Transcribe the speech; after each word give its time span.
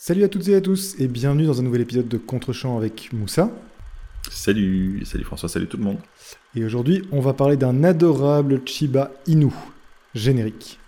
Salut 0.00 0.22
à 0.22 0.28
toutes 0.28 0.46
et 0.46 0.54
à 0.54 0.60
tous 0.60 0.94
et 1.00 1.08
bienvenue 1.08 1.44
dans 1.44 1.58
un 1.58 1.64
nouvel 1.64 1.80
épisode 1.80 2.06
de 2.06 2.18
Contre-champ 2.18 2.78
avec 2.78 3.12
Moussa. 3.12 3.50
Salut, 4.30 5.02
salut 5.04 5.24
François, 5.24 5.48
salut 5.48 5.66
tout 5.66 5.76
le 5.76 5.82
monde. 5.82 5.98
Et 6.54 6.64
aujourd'hui, 6.64 7.02
on 7.10 7.18
va 7.18 7.32
parler 7.32 7.56
d'un 7.56 7.82
adorable 7.82 8.60
Chiba 8.64 9.10
Inu. 9.26 9.50
Générique. 10.14 10.78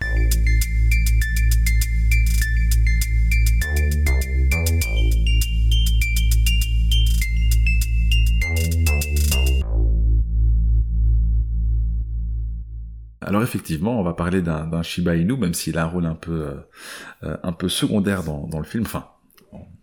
Alors 13.30 13.44
effectivement, 13.44 14.00
on 14.00 14.02
va 14.02 14.12
parler 14.12 14.42
d'un 14.42 14.82
Shiba 14.82 15.14
Inu, 15.14 15.36
même 15.36 15.54
s'il 15.54 15.78
a 15.78 15.84
un 15.84 15.86
rôle 15.86 16.04
un 16.04 16.16
peu, 16.16 16.48
euh, 17.22 17.36
un 17.44 17.52
peu 17.52 17.68
secondaire 17.68 18.24
dans, 18.24 18.58
le 18.58 18.64
film. 18.64 18.82
Enfin, 18.84 19.06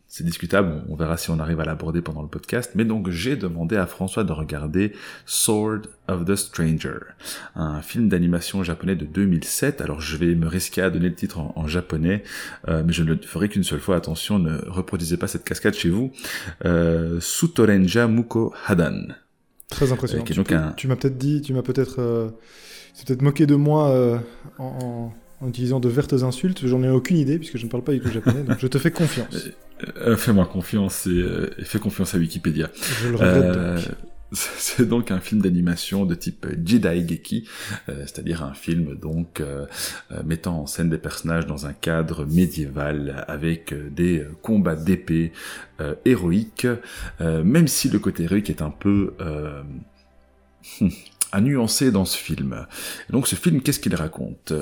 c'est 0.06 0.26
discutable, 0.26 0.84
on 0.90 0.98
verra 0.98 1.16
si 1.16 1.30
on 1.30 1.40
arrive 1.40 1.62
à 1.62 1.64
l'aborder 1.64 2.02
pendant 2.02 2.22
le 2.22 2.28
podcast, 2.28 2.74
mais 2.76 2.84
donc 2.84 3.10
j'ai 3.10 3.38
demandé 3.38 3.78
à 3.78 3.86
François 3.86 4.26
de 4.26 4.34
regarder 4.34 4.92
Sword 5.26 5.84
of 6.10 6.26
the 6.26 6.36
Stranger, 6.36 7.00
un 7.56 7.82
film 7.82 8.10
d'animation 8.10 8.64
japonais 8.64 8.98
de 8.98 9.06
2007. 9.06 9.80
Alors 9.80 10.02
je 10.02 10.18
vais 10.18 10.36
me 10.36 10.48
risquer 10.48 10.82
à 10.82 10.90
donner 10.90 11.08
le 11.08 11.16
titre 11.16 11.40
en, 11.40 11.68
japonais, 11.68 12.24
euh, 12.68 12.84
mais 12.86 12.92
je 12.92 13.04
ne 13.04 13.14
le 13.14 13.22
ferai 13.22 13.48
qu'une 13.48 13.64
seule 13.64 13.80
fois. 13.80 13.96
Attention, 13.96 14.40
ne 14.40 14.58
reproduisez 14.68 15.16
pas 15.16 15.28
cette 15.28 15.46
cascade 15.46 15.74
chez 15.74 15.90
vous. 15.90 16.12
Euh, 16.66 17.22
Sutorenja 17.22 18.10
Muko 18.10 18.54
Hadan. 18.66 19.14
Très 19.70 19.92
impressionnant. 19.92 20.24
tu, 20.24 20.88
m'as 20.88 20.96
peut-être 20.96 21.18
dit, 21.18 21.42
tu 21.42 21.54
m'as 21.54 21.62
peut-être, 21.62 22.00
euh, 22.00 22.30
peut-être 23.06 23.22
moqué 23.22 23.46
de 23.46 23.56
moi 23.56 23.90
euh, 23.90 24.18
en 24.60 25.12
en 25.42 25.48
utilisant 25.48 25.80
de 25.80 25.90
vertes 25.90 26.14
insultes. 26.14 26.66
J'en 26.66 26.84
ai 26.84 26.90
aucune 26.90 27.18
idée 27.18 27.38
puisque 27.38 27.58
je 27.58 27.66
ne 27.66 27.70
parle 27.70 27.84
pas 27.84 27.94
du 27.94 28.00
tout 28.00 28.10
japonais, 28.10 28.44
donc 28.44 28.58
je 28.60 28.68
te 28.68 28.78
fais 28.78 28.92
confiance. 28.92 29.36
Euh, 29.36 30.12
euh, 30.12 30.18
fais-moi 30.18 30.46
confiance 30.46 31.08
et, 31.08 31.64
fais 31.64 31.80
confiance 31.80 32.16
à 32.16 32.18
Wikipédia. 32.18 32.70
Je 33.02 33.10
le 33.10 33.16
regrette 33.16 33.90
C'est 34.34 34.88
donc 34.88 35.12
un 35.12 35.20
film 35.20 35.42
d'animation 35.42 36.06
de 36.06 36.16
type 36.16 36.48
Jidaigeki, 36.64 37.48
c'est-à-dire 37.88 38.44
un 38.44 38.54
film 38.54 38.96
donc 38.96 39.42
mettant 40.26 40.62
en 40.62 40.66
scène 40.66 40.90
des 40.90 40.98
personnages 40.98 41.46
dans 41.46 41.66
un 41.66 41.74
cadre 41.74 42.26
médiéval 42.26 43.24
avec 43.28 43.74
des 43.94 44.26
combats 44.42 44.76
d'épée 44.76 45.32
héroïques, 46.06 46.68
même 47.20 47.68
si 47.68 47.90
le 47.90 48.00
côté 48.00 48.24
héroïque 48.24 48.50
est 48.50 48.62
un 48.62 48.70
peu 48.70 49.14
à 51.32 51.42
nuancer 51.42 51.92
dans 51.92 52.06
ce 52.06 52.18
film. 52.18 52.66
donc 53.10 53.28
ce 53.28 53.36
film, 53.36 53.62
qu'est-ce 53.62 53.80
qu'il 53.80 53.96
raconte? 53.96 54.54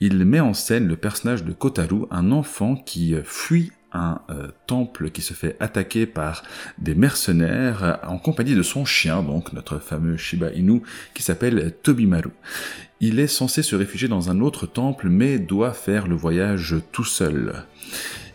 Il 0.00 0.24
met 0.24 0.40
en 0.40 0.52
scène 0.52 0.88
le 0.88 0.96
personnage 0.96 1.44
de 1.44 1.52
Kotaru, 1.52 2.06
un 2.10 2.32
enfant 2.32 2.76
qui 2.76 3.14
fuit 3.24 3.72
un 3.96 4.20
euh, 4.30 4.48
temple 4.66 5.10
qui 5.10 5.22
se 5.22 5.34
fait 5.34 5.56
attaquer 5.60 6.06
par 6.06 6.42
des 6.78 6.94
mercenaires 6.94 8.00
en 8.06 8.18
compagnie 8.18 8.54
de 8.54 8.62
son 8.62 8.84
chien, 8.84 9.22
donc 9.22 9.52
notre 9.52 9.78
fameux 9.78 10.16
Shiba 10.16 10.50
Inu, 10.52 10.82
qui 11.14 11.22
s'appelle 11.22 11.74
Tobimaru. 11.82 12.30
Il 13.00 13.18
est 13.18 13.26
censé 13.26 13.62
se 13.62 13.76
réfugier 13.76 14.08
dans 14.08 14.30
un 14.30 14.40
autre 14.40 14.66
temple, 14.66 15.08
mais 15.08 15.38
doit 15.38 15.72
faire 15.72 16.06
le 16.06 16.14
voyage 16.14 16.76
tout 16.92 17.04
seul. 17.04 17.64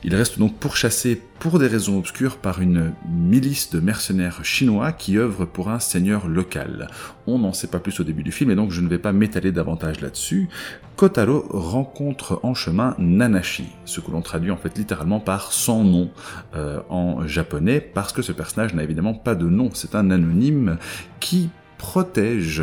Il 0.03 0.15
reste 0.15 0.39
donc 0.39 0.57
pourchassé 0.57 1.21
pour 1.39 1.59
des 1.59 1.67
raisons 1.67 1.99
obscures 1.99 2.37
par 2.37 2.59
une 2.59 2.93
milice 3.07 3.69
de 3.69 3.79
mercenaires 3.79 4.43
chinois 4.43 4.91
qui 4.93 5.17
œuvrent 5.17 5.45
pour 5.45 5.69
un 5.69 5.79
seigneur 5.79 6.27
local. 6.27 6.87
On 7.27 7.37
n'en 7.37 7.53
sait 7.53 7.67
pas 7.67 7.79
plus 7.79 7.99
au 7.99 8.03
début 8.03 8.23
du 8.23 8.31
film 8.31 8.49
et 8.49 8.55
donc 8.55 8.71
je 8.71 8.81
ne 8.81 8.87
vais 8.87 8.97
pas 8.97 9.11
m'étaler 9.13 9.51
davantage 9.51 10.01
là-dessus. 10.01 10.49
Kotaro 10.95 11.45
rencontre 11.49 12.39
en 12.41 12.55
chemin 12.55 12.95
Nanashi, 12.97 13.65
ce 13.85 14.01
que 14.01 14.09
l'on 14.09 14.21
traduit 14.21 14.49
en 14.49 14.57
fait 14.57 14.75
littéralement 14.75 15.19
par 15.19 15.51
sans 15.51 15.83
nom 15.83 16.09
euh, 16.55 16.81
en 16.89 17.27
japonais 17.27 17.79
parce 17.79 18.11
que 18.11 18.23
ce 18.23 18.31
personnage 18.31 18.73
n'a 18.73 18.83
évidemment 18.83 19.13
pas 19.13 19.35
de 19.35 19.45
nom, 19.45 19.69
c'est 19.73 19.93
un 19.93 20.09
anonyme 20.09 20.77
qui 21.19 21.49
protège 21.81 22.61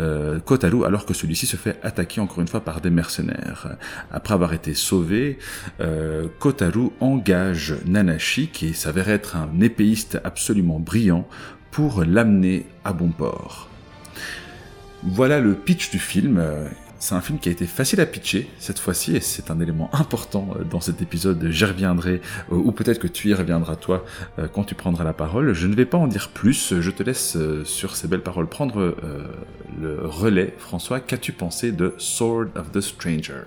euh, 0.00 0.40
Kotaru 0.40 0.86
alors 0.86 1.04
que 1.04 1.12
celui-ci 1.12 1.44
se 1.44 1.56
fait 1.56 1.78
attaquer 1.82 2.22
encore 2.22 2.40
une 2.40 2.48
fois 2.48 2.62
par 2.62 2.80
des 2.80 2.88
mercenaires. 2.88 3.76
Après 4.10 4.32
avoir 4.32 4.54
été 4.54 4.72
sauvé, 4.72 5.38
euh, 5.80 6.28
Kotaru 6.38 6.88
engage 6.98 7.74
Nanashi, 7.84 8.48
qui 8.48 8.72
s'avère 8.72 9.10
être 9.10 9.36
un 9.36 9.60
épéiste 9.60 10.18
absolument 10.24 10.80
brillant, 10.80 11.28
pour 11.72 12.04
l'amener 12.04 12.64
à 12.86 12.94
bon 12.94 13.10
port. 13.10 13.68
Voilà 15.02 15.40
le 15.40 15.52
pitch 15.54 15.90
du 15.90 15.98
film. 15.98 16.42
C'est 17.04 17.14
un 17.14 17.20
film 17.20 17.38
qui 17.38 17.50
a 17.50 17.52
été 17.52 17.66
facile 17.66 18.00
à 18.00 18.06
pitcher 18.06 18.48
cette 18.58 18.78
fois-ci 18.78 19.14
et 19.14 19.20
c'est 19.20 19.50
un 19.50 19.60
élément 19.60 19.90
important 19.94 20.48
euh, 20.56 20.64
dans 20.64 20.80
cet 20.80 21.02
épisode. 21.02 21.50
J'y 21.50 21.66
reviendrai 21.66 22.22
euh, 22.50 22.54
ou 22.54 22.72
peut-être 22.72 22.98
que 22.98 23.06
tu 23.06 23.28
y 23.28 23.34
reviendras 23.34 23.76
toi 23.76 24.06
euh, 24.38 24.48
quand 24.48 24.64
tu 24.64 24.74
prendras 24.74 25.04
la 25.04 25.12
parole. 25.12 25.52
Je 25.52 25.66
ne 25.66 25.74
vais 25.74 25.84
pas 25.84 25.98
en 25.98 26.06
dire 26.06 26.30
plus. 26.30 26.80
Je 26.80 26.90
te 26.90 27.02
laisse 27.02 27.36
sur 27.64 27.94
ces 27.94 28.08
belles 28.08 28.22
paroles 28.22 28.46
prendre 28.46 28.96
le 29.78 30.00
relais. 30.06 30.54
François, 30.56 30.98
qu'as-tu 30.98 31.32
pensé 31.32 31.72
de 31.72 31.94
Sword 31.98 32.46
of 32.56 32.72
the 32.72 32.80
Stranger? 32.80 33.42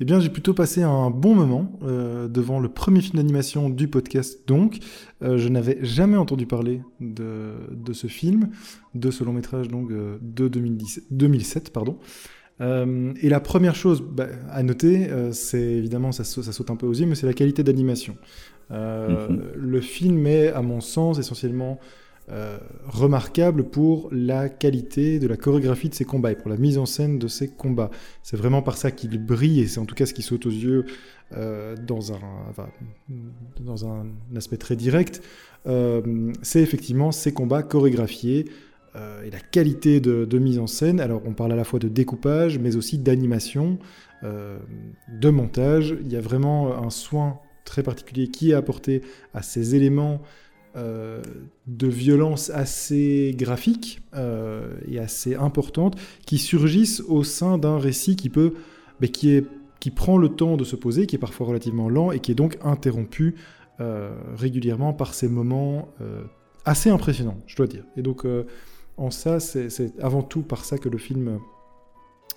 Eh 0.00 0.04
bien, 0.04 0.20
j'ai 0.20 0.28
plutôt 0.28 0.54
passé 0.54 0.82
un 0.82 1.10
bon 1.10 1.34
moment 1.34 1.72
euh, 1.82 2.28
devant 2.28 2.60
le 2.60 2.68
premier 2.68 3.00
film 3.00 3.16
d'animation 3.16 3.68
du 3.68 3.88
podcast. 3.88 4.46
Donc, 4.46 4.78
euh, 5.22 5.38
je 5.38 5.48
n'avais 5.48 5.78
jamais 5.82 6.16
entendu 6.16 6.46
parler 6.46 6.82
de, 7.00 7.54
de, 7.72 7.92
ce 7.92 8.06
film, 8.06 8.50
de 8.94 9.10
ce 9.10 9.24
long 9.24 9.32
métrage 9.32 9.66
donc 9.66 9.90
euh, 9.90 10.18
de 10.22 10.46
2010, 10.46 11.06
2007, 11.10 11.72
pardon. 11.72 11.98
et 12.60 13.28
la 13.28 13.40
première 13.40 13.74
chose 13.74 14.00
bah, 14.00 14.26
à 14.50 14.62
noter, 14.62 15.08
c'est 15.32 15.62
évidemment 15.62 16.12
ça, 16.12 16.24
ça, 16.24 16.52
saute 16.52 16.70
un 16.70 16.76
peu 16.76 16.86
aux 16.86 16.94
yeux, 16.94 17.06
mais 17.06 17.14
c'est 17.14 17.26
la 17.26 17.32
qualité 17.32 17.64
d'animation. 17.64 18.16
Mm-hmm. 18.70 19.54
Le 19.54 19.80
film 19.80 20.26
est, 20.26 20.48
à 20.48 20.62
mon 20.62 20.80
sens, 20.80 21.18
essentiellement 21.18 21.78
euh, 22.30 22.58
remarquable 22.86 23.64
pour 23.64 24.10
la 24.12 24.50
qualité 24.50 25.18
de 25.18 25.26
la 25.26 25.38
chorégraphie 25.38 25.88
de 25.88 25.94
ses 25.94 26.04
combats 26.04 26.32
et 26.32 26.34
pour 26.34 26.50
la 26.50 26.58
mise 26.58 26.76
en 26.76 26.84
scène 26.84 27.18
de 27.18 27.26
ses 27.26 27.48
combats. 27.48 27.90
C'est 28.22 28.36
vraiment 28.36 28.60
par 28.60 28.76
ça 28.76 28.90
qu'il 28.90 29.18
brille 29.24 29.60
et 29.60 29.66
c'est 29.66 29.80
en 29.80 29.86
tout 29.86 29.94
cas 29.94 30.04
ce 30.04 30.12
qui 30.12 30.20
saute 30.20 30.44
aux 30.44 30.50
yeux 30.50 30.84
euh, 31.32 31.74
dans, 31.76 32.12
un, 32.12 32.18
dans 33.60 33.86
un 33.86 34.08
aspect 34.36 34.58
très 34.58 34.76
direct. 34.76 35.22
Euh, 35.66 36.32
c'est 36.42 36.60
effectivement 36.60 37.12
ces 37.12 37.32
combats 37.32 37.62
chorégraphiés 37.62 38.46
et 39.24 39.30
la 39.30 39.38
qualité 39.38 40.00
de, 40.00 40.24
de, 40.24 40.38
mise 40.38 40.58
en 40.58 40.66
scène. 40.66 40.98
Alors 40.98 41.22
on 41.24 41.32
parle 41.32 41.52
à 41.52 41.56
la 41.56 41.62
fois 41.62 41.78
de 41.78 41.86
découpage 41.86 42.58
mais 42.58 42.74
aussi 42.74 42.98
d'animation, 42.98 43.78
de 44.24 45.30
montage. 45.30 45.96
Il 46.00 46.12
y 46.12 46.16
a 46.16 46.20
vraiment 46.20 46.76
un 46.76 46.90
soin 46.90 47.38
très 47.64 47.84
particulier 47.84 48.28
qui 48.28 48.50
est 48.50 48.54
apporté 48.54 49.02
à 49.34 49.42
ces 49.42 49.76
éléments 49.76 50.20
euh, 50.76 51.22
de 51.66 51.86
violence 51.86 52.50
assez 52.50 53.34
graphique 53.36 54.00
euh, 54.14 54.76
et 54.86 54.98
assez 54.98 55.34
importante 55.34 55.96
qui 56.26 56.38
surgissent 56.38 57.02
au 57.08 57.24
sein 57.24 57.56
d'un 57.56 57.78
récit 57.78 58.16
qui 58.16 58.28
peut, 58.28 58.54
mais 59.00 59.08
qui, 59.08 59.30
est, 59.30 59.46
qui 59.80 59.90
prend 59.90 60.18
le 60.18 60.28
temps 60.28 60.56
de 60.56 60.64
se 60.64 60.76
poser, 60.76 61.06
qui 61.06 61.16
est 61.16 61.18
parfois 61.18 61.46
relativement 61.46 61.88
lent 61.88 62.12
et 62.12 62.20
qui 62.20 62.32
est 62.32 62.34
donc 62.34 62.58
interrompu 62.62 63.36
euh, 63.80 64.14
régulièrement 64.36 64.92
par 64.92 65.14
ces 65.14 65.28
moments 65.28 65.88
assez 66.64 66.90
impressionnants, 66.90 67.38
je 67.46 67.56
dois 67.56 67.66
dire. 67.66 67.84
Et 67.96 68.02
donc 68.02 68.26
en 68.96 69.10
ça, 69.10 69.40
c'est 69.40 69.68
avant 70.00 70.22
tout 70.22 70.42
par 70.42 70.64
ça 70.64 70.76
que 70.76 70.88
le 70.88 70.98
film 70.98 71.38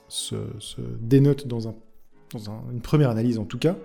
se, 0.07 0.35
dénote 1.01 1.47
dans, 1.47 1.67
un, 1.67 1.75
dans 2.33 2.63
une 2.71 2.81
première 2.81 3.09
analyse 3.09 3.37
en 3.39 3.45
tout 3.45 3.59
cas. 3.59 3.75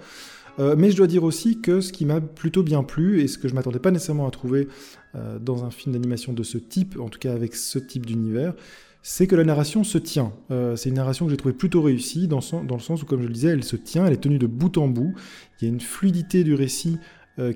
Euh, 0.58 0.74
mais 0.76 0.90
je 0.90 0.96
dois 0.96 1.06
dire 1.06 1.24
aussi 1.24 1.60
que 1.60 1.80
ce 1.80 1.92
qui 1.92 2.04
m'a 2.04 2.20
plutôt 2.20 2.62
bien 2.62 2.82
plu, 2.82 3.20
et 3.20 3.28
ce 3.28 3.38
que 3.38 3.48
je 3.48 3.54
m'attendais 3.54 3.78
pas 3.78 3.90
nécessairement 3.90 4.26
à 4.26 4.30
trouver 4.30 4.68
euh, 5.14 5.38
dans 5.38 5.64
un 5.64 5.70
film 5.70 5.92
d'animation 5.92 6.32
de 6.32 6.42
ce 6.42 6.58
type, 6.58 6.98
en 6.98 7.08
tout 7.08 7.18
cas 7.18 7.32
avec 7.32 7.54
ce 7.54 7.78
type 7.78 8.06
d'univers, 8.06 8.54
c'est 9.02 9.26
que 9.26 9.36
la 9.36 9.44
narration 9.44 9.84
se 9.84 9.98
tient. 9.98 10.32
Euh, 10.50 10.74
c'est 10.76 10.88
une 10.88 10.96
narration 10.96 11.26
que 11.26 11.30
j'ai 11.30 11.36
trouvée 11.36 11.54
plutôt 11.54 11.82
réussie, 11.82 12.26
dans, 12.26 12.40
le 12.40 12.80
sens 12.80 13.02
où, 13.02 13.06
comme 13.06 13.22
je 13.22 13.28
le 13.28 13.32
disais, 13.32 13.48
elle 13.48 13.64
se 13.64 13.76
tient, 13.76 14.06
elle 14.06 14.14
est 14.14 14.20
tenue 14.20 14.38
de 14.38 14.46
bout 14.46 14.78
en 14.78 14.88
bout. 14.88 15.14
Il 15.60 15.64
y 15.64 15.70
a 15.70 15.72
une 15.72 15.80
fluidité 15.80 16.42
du 16.42 16.54
récit 16.54 16.98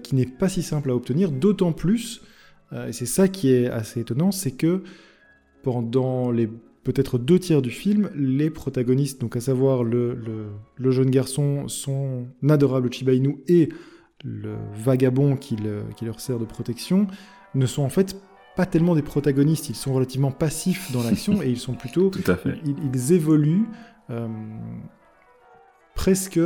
qui 0.02 0.14
n'est 0.14 0.26
pas 0.26 0.50
si 0.50 0.62
simple 0.62 0.90
à 0.90 0.94
obtenir, 0.94 1.32
d'autant 1.32 1.72
plus, 1.72 2.20
et 2.86 2.92
c'est 2.92 3.06
ça 3.06 3.28
qui 3.28 3.50
est 3.50 3.66
assez 3.66 4.00
étonnant, 4.00 4.30
c'est 4.30 4.50
que 4.50 4.82
pendant 5.62 6.30
les 6.30 6.50
peut-être 6.84 7.18
deux 7.18 7.38
tiers 7.38 7.62
du 7.62 7.70
film, 7.70 8.10
les 8.14 8.50
protagonistes, 8.50 9.20
donc 9.20 9.36
à 9.36 9.40
savoir 9.40 9.84
le, 9.84 10.16
jeune 10.78 11.10
garçon, 11.10 11.68
son 11.68 12.26
adorable 12.48 12.92
Chiba 12.92 13.12
Inu 13.12 13.38
et 13.48 13.68
le 14.24 14.56
vagabond 14.74 15.36
qui, 15.36 15.56
leur 15.56 16.20
sert 16.20 16.38
de 16.38 16.44
protection, 16.44 17.06
ne 17.54 17.66
sont 17.66 17.82
en 17.82 17.88
fait 17.88 18.16
pas 18.56 18.66
tellement 18.66 18.94
des 18.94 19.02
protagonistes, 19.02 19.70
ils 19.70 19.76
sont 19.76 19.92
relativement 19.92 20.32
passifs 20.32 20.92
dans 20.92 21.02
l'action 21.02 21.42
et 21.42 21.48
ils 21.48 21.58
sont 21.58 21.74
plutôt... 21.74 22.10
Tout 22.10 22.30
à 22.30 22.36
fait. 22.36 22.58
Ils, 22.64 23.12
évoluent 23.12 23.68
euh, 24.10 24.28
presque 25.94 26.40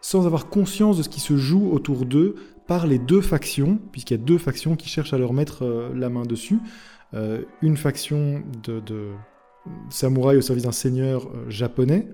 sans 0.00 0.26
avoir 0.26 0.48
conscience 0.48 0.98
de 0.98 1.02
ce 1.02 1.08
qui 1.08 1.20
se 1.20 1.36
joue 1.36 1.70
autour 1.70 2.04
d'eux 2.04 2.34
par 2.66 2.86
les 2.86 2.98
deux 2.98 3.20
factions, 3.20 3.78
puisqu'il 3.92 4.14
y 4.14 4.20
a 4.20 4.22
deux 4.22 4.38
factions 4.38 4.76
qui 4.76 4.88
cherchent 4.88 5.12
à 5.12 5.18
leur 5.18 5.32
mettre 5.32 5.64
euh, 5.64 5.92
la 5.94 6.08
main 6.08 6.22
dessus. 6.22 6.58
Euh, 7.14 7.42
une 7.62 7.76
faction 7.76 8.42
de, 8.64 9.12
samouraï 9.90 10.36
au 10.36 10.40
service 10.40 10.64
d'un 10.64 10.72
seigneur 10.72 11.26
euh, 11.26 11.48
japonais, 11.48 12.08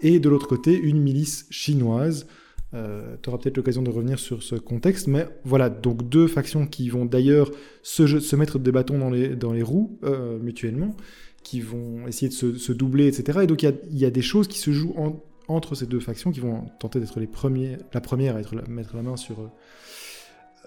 et 0.00 0.18
de 0.18 0.28
l'autre 0.28 0.48
côté, 0.48 0.78
une 0.78 1.00
milice 1.00 1.46
chinoise. 1.50 2.26
Euh, 2.72 3.16
tu 3.20 3.28
auras 3.28 3.38
peut-être 3.38 3.56
l'occasion 3.56 3.82
de 3.82 3.90
revenir 3.90 4.18
sur 4.18 4.42
ce 4.42 4.54
contexte, 4.54 5.08
mais 5.08 5.28
voilà, 5.44 5.68
donc 5.68 6.08
deux 6.08 6.28
factions 6.28 6.66
qui 6.66 6.88
vont 6.88 7.04
d'ailleurs 7.04 7.50
se, 7.82 8.36
mettre 8.36 8.58
des 8.58 8.70
bâtons 8.70 8.98
dans 8.98 9.10
les, 9.10 9.62
roues 9.62 9.98
euh, 10.04 10.38
mutuellement, 10.38 10.96
qui 11.42 11.60
vont 11.60 12.06
essayer 12.06 12.28
de 12.28 12.56
se, 12.56 12.72
doubler, 12.72 13.08
etc. 13.08 13.40
Et 13.42 13.46
donc 13.46 13.62
il 13.62 13.98
y, 13.98 14.04
a, 14.04 14.10
des 14.10 14.22
choses 14.22 14.46
qui 14.46 14.58
se 14.60 14.70
jouent 14.70 14.94
en, 14.96 15.20
entre 15.48 15.74
ces 15.74 15.86
deux 15.86 15.98
factions, 15.98 16.30
qui 16.30 16.40
vont 16.40 16.66
tenter 16.78 17.00
d'être 17.00 17.18
les 17.18 17.26
premiers, 17.26 17.76
la 17.92 18.00
première 18.00 18.36
à 18.36 18.40
mettre 18.68 18.94
la 18.94 19.02
main 19.02 19.16
sur, 19.16 19.50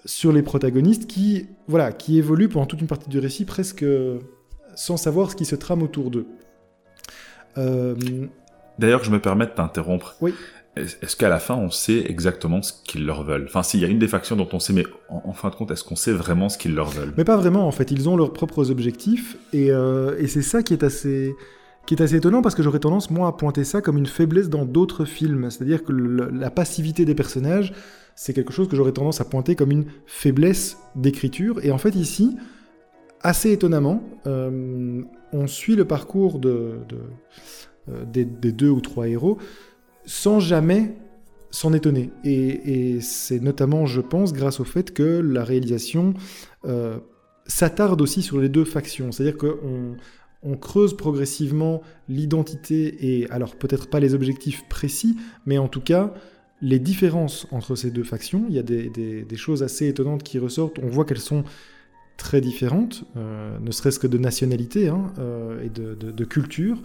sur 0.04 0.30
les 0.30 0.42
protagonistes, 0.42 1.06
qui, 1.06 1.46
voilà, 1.68 1.92
qui 1.92 2.18
évoluent 2.18 2.50
pendant 2.50 2.66
toute 2.66 2.82
une 2.82 2.86
partie 2.86 3.08
du 3.08 3.18
récit 3.18 3.46
presque 3.46 3.84
sans 4.76 4.96
savoir 4.96 5.30
ce 5.30 5.36
qui 5.36 5.44
se 5.44 5.56
trame 5.56 5.82
autour 5.82 6.10
d'eux. 6.10 6.26
Euh... 7.58 7.94
D'ailleurs, 8.78 9.04
je 9.04 9.10
me 9.10 9.20
permets 9.20 9.46
de 9.46 9.52
t'interrompre. 9.52 10.16
Oui. 10.20 10.34
Est-ce 10.76 11.14
qu'à 11.14 11.28
la 11.28 11.38
fin, 11.38 11.54
on 11.54 11.70
sait 11.70 12.04
exactement 12.08 12.60
ce 12.60 12.72
qu'ils 12.84 13.06
leur 13.06 13.22
veulent? 13.22 13.44
Enfin, 13.46 13.62
s'il 13.62 13.78
y 13.78 13.84
a 13.84 13.88
une 13.88 14.00
des 14.00 14.08
factions 14.08 14.34
dont 14.34 14.48
on 14.52 14.58
sait, 14.58 14.72
mais 14.72 14.84
en, 15.08 15.32
fin 15.32 15.50
de 15.50 15.54
compte, 15.54 15.70
est-ce 15.70 15.84
qu'on 15.84 15.94
sait 15.94 16.12
vraiment 16.12 16.48
ce 16.48 16.58
qu'ils 16.58 16.74
leur 16.74 16.88
veulent? 16.88 17.14
Mais 17.16 17.22
pas 17.22 17.36
vraiment, 17.36 17.68
en 17.68 17.70
fait. 17.70 17.92
Ils 17.92 18.08
ont 18.08 18.16
leurs 18.16 18.32
propres 18.32 18.72
objectifs, 18.72 19.36
et, 19.52 19.70
euh, 19.70 20.18
et 20.18 20.26
c'est 20.26 20.42
ça 20.42 20.64
qui 20.64 20.72
est 20.72 20.82
assez 20.82 21.32
qui 21.86 21.94
est 21.94 22.02
assez 22.02 22.16
étonnant 22.16 22.40
parce 22.40 22.54
que 22.54 22.62
j'aurais 22.62 22.78
tendance, 22.78 23.10
moi, 23.10 23.28
à 23.28 23.32
pointer 23.32 23.62
ça 23.62 23.82
comme 23.82 23.98
une 23.98 24.06
faiblesse 24.06 24.48
dans 24.48 24.64
d'autres 24.64 25.04
films. 25.04 25.50
C'est-à-dire 25.50 25.84
que 25.84 25.92
le, 25.92 26.30
la 26.30 26.50
passivité 26.50 27.04
des 27.04 27.14
personnages, 27.14 27.74
c'est 28.14 28.32
quelque 28.32 28.52
chose 28.52 28.68
que 28.68 28.76
j'aurais 28.76 28.92
tendance 28.92 29.20
à 29.20 29.24
pointer 29.24 29.54
comme 29.54 29.70
une 29.70 29.84
faiblesse 30.06 30.78
d'écriture. 30.96 31.62
Et 31.62 31.70
en 31.70 31.78
fait, 31.78 31.94
ici, 31.94 32.36
assez 33.24 33.50
étonnamment, 33.50 34.02
euh, 34.26 35.02
on 35.32 35.46
suit 35.48 35.74
le 35.74 35.86
parcours 35.86 36.38
de, 36.38 36.76
euh, 37.88 38.04
des, 38.04 38.24
deux 38.24 38.68
ou 38.68 38.80
trois 38.80 39.08
héros 39.08 39.38
sans 40.04 40.38
jamais 40.38 40.94
s'en 41.50 41.72
étonner. 41.72 42.10
Et, 42.22 43.00
c'est 43.00 43.40
notamment, 43.40 43.86
je 43.86 44.02
pense, 44.02 44.32
grâce 44.32 44.60
au 44.60 44.64
fait 44.64 44.92
que 44.92 45.20
la 45.20 45.42
réalisation 45.42 46.12
euh, 46.66 46.98
s'attarde 47.46 48.00
aussi 48.02 48.20
sur 48.22 48.38
les 48.38 48.50
deux 48.50 48.64
factions. 48.64 49.10
C'est-à-dire 49.10 49.38
qu'on 49.38 49.96
on 50.42 50.56
creuse 50.58 50.94
progressivement 50.94 51.80
l'identité 52.08 53.20
et, 53.20 53.30
alors 53.30 53.56
peut-être 53.56 53.88
pas 53.88 54.00
les 54.00 54.14
objectifs 54.14 54.68
précis, 54.68 55.16
mais 55.46 55.56
en 55.56 55.68
tout 55.68 55.80
cas 55.80 56.12
les 56.60 56.78
différences 56.78 57.46
entre 57.50 57.74
ces 57.76 57.90
deux 57.90 58.04
factions. 58.04 58.44
Il 58.48 58.54
y 58.54 58.58
a 58.58 58.62
des 58.62 59.36
choses 59.36 59.62
assez 59.62 59.88
étonnantes 59.88 60.22
qui 60.22 60.38
ressortent. 60.38 60.78
On 60.82 60.88
voit 60.88 61.04
qu'elles 61.04 61.18
sont 61.18 61.44
très 62.16 62.40
différentes, 62.40 63.04
euh, 63.16 63.58
ne 63.60 63.70
serait-ce 63.70 63.98
que 63.98 64.06
de 64.06 64.18
nationalité 64.18 64.88
hein, 64.88 65.12
euh, 65.18 65.64
et 65.64 65.68
de, 65.68 65.94
de, 65.94 66.10
de 66.10 66.24
culture. 66.24 66.78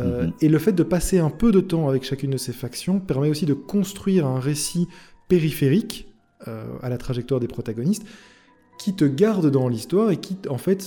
Euh, 0.00 0.26
-hmm. 0.26 0.32
Et 0.40 0.48
le 0.48 0.58
fait 0.58 0.72
de 0.72 0.82
passer 0.82 1.18
un 1.18 1.30
peu 1.30 1.52
de 1.52 1.60
temps 1.60 1.88
avec 1.88 2.04
chacune 2.04 2.30
de 2.30 2.38
ces 2.38 2.52
factions 2.52 3.00
permet 3.00 3.28
aussi 3.28 3.46
de 3.46 3.54
construire 3.54 4.26
un 4.26 4.40
récit 4.40 4.86
périphérique 5.28 6.08
à 6.82 6.88
la 6.90 6.98
trajectoire 6.98 7.40
des 7.40 7.48
protagonistes 7.48 8.04
qui 8.78 8.92
te 8.94 9.06
garde 9.06 9.50
dans 9.50 9.66
l'histoire 9.72 10.10
et 10.10 10.18
qui, 10.18 10.36
en 10.50 10.58
fait, 10.58 10.82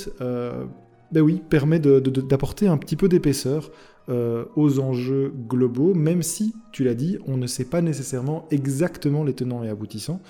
ben 1.13 1.21
oui, 1.21 1.41
permet 1.49 1.79
d'apporter 1.79 2.67
un 2.67 2.77
petit 2.77 2.95
peu 2.95 3.07
d'épaisseur 3.09 3.71
euh, 4.09 4.45
aux 4.55 4.79
enjeux 4.79 5.33
globaux, 5.49 5.93
même 5.93 6.23
si, 6.23 6.55
tu 6.71 6.85
l'as 6.85 6.93
dit, 6.93 7.17
on 7.27 7.35
ne 7.35 7.45
sait 7.45 7.65
pas 7.65 7.81
nécessairement 7.81 8.45
exactement 8.51 9.25
les 9.25 9.33
tenants 9.33 9.65
et 9.65 9.69
aboutissants. 9.69 10.21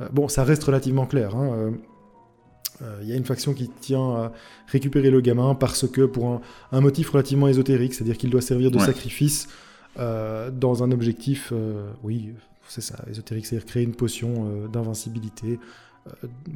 Euh, 0.00 0.08
bon, 0.10 0.28
ça 0.28 0.44
reste 0.44 0.64
relativement 0.64 1.04
clair. 1.04 1.36
Hein, 1.36 1.50
euh, 1.52 1.70
il 2.80 2.86
euh, 2.86 3.04
y 3.04 3.12
a 3.12 3.16
une 3.16 3.24
faction 3.24 3.54
qui 3.54 3.68
tient 3.68 4.10
à 4.10 4.32
récupérer 4.66 5.10
le 5.10 5.20
gamin 5.20 5.54
parce 5.54 5.88
que 5.88 6.02
pour 6.02 6.26
un, 6.26 6.40
un 6.72 6.80
motif 6.80 7.10
relativement 7.10 7.48
ésotérique, 7.48 7.94
c'est-à-dire 7.94 8.16
qu'il 8.16 8.30
doit 8.30 8.40
servir 8.40 8.70
de 8.70 8.78
ouais. 8.78 8.84
sacrifice 8.84 9.48
euh, 9.98 10.50
dans 10.50 10.82
un 10.82 10.92
objectif, 10.92 11.52
euh, 11.52 11.90
oui, 12.02 12.30
c'est 12.68 12.80
ça, 12.80 13.04
ésotérique, 13.10 13.46
c'est-à-dire 13.46 13.66
créer 13.66 13.82
une 13.82 13.94
potion 13.94 14.68
d'invincibilité. 14.72 15.58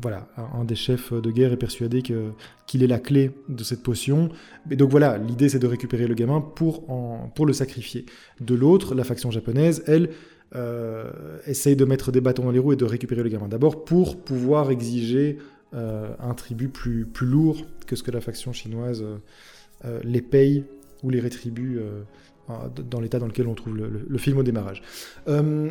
Voilà, 0.00 0.28
un 0.54 0.64
des 0.64 0.74
chefs 0.74 1.12
de 1.12 1.30
guerre 1.30 1.52
est 1.52 1.58
persuadé 1.58 2.00
qu'il 2.00 2.32
qu 2.66 2.82
est 2.82 2.86
la 2.86 2.98
clé 2.98 3.32
de 3.50 3.62
cette 3.64 3.82
potion. 3.82 4.30
Et 4.70 4.76
donc 4.76 4.90
voilà, 4.90 5.18
l'idée 5.18 5.50
c'est 5.50 5.58
de 5.58 5.66
récupérer 5.66 6.06
le 6.06 6.14
gamin 6.14 6.40
pour, 6.40 6.88
en, 6.90 7.30
pour 7.34 7.44
le 7.44 7.52
sacrifier. 7.52 8.06
De 8.40 8.54
l'autre, 8.54 8.94
la 8.94 9.04
faction 9.04 9.30
japonaise, 9.30 9.82
elle, 9.86 10.10
euh, 10.54 11.38
essaye 11.46 11.76
de 11.76 11.86
mettre 11.86 12.12
des 12.12 12.20
bâtons 12.20 12.44
dans 12.44 12.50
les 12.50 12.58
roues 12.58 12.74
et 12.74 12.76
de 12.76 12.84
récupérer 12.84 13.22
le 13.22 13.30
gamin 13.30 13.48
d'abord 13.48 13.86
pour 13.86 14.22
pouvoir 14.22 14.70
exiger 14.70 15.38
un 15.74 16.34
tribut 16.34 16.68
plus, 16.68 17.06
plus 17.06 17.26
lourd 17.26 17.64
que 17.86 17.96
ce 17.96 18.02
que 18.02 18.10
la 18.10 18.20
faction 18.20 18.52
chinoise 18.52 19.02
euh, 19.02 19.16
euh 19.84 20.00
les 20.04 20.22
paye 20.22 20.64
ou 21.02 21.10
les 21.10 21.20
rétribue 21.20 21.78
euh, 21.78 22.02
dans 22.90 23.00
l'état 23.00 23.18
dans 23.18 23.26
lequel 23.26 23.46
on 23.46 23.54
trouve 23.54 23.76
le, 23.76 24.18
film 24.18 24.38
au 24.38 24.42
démarrage. 24.42 24.82
Euh, 25.28 25.70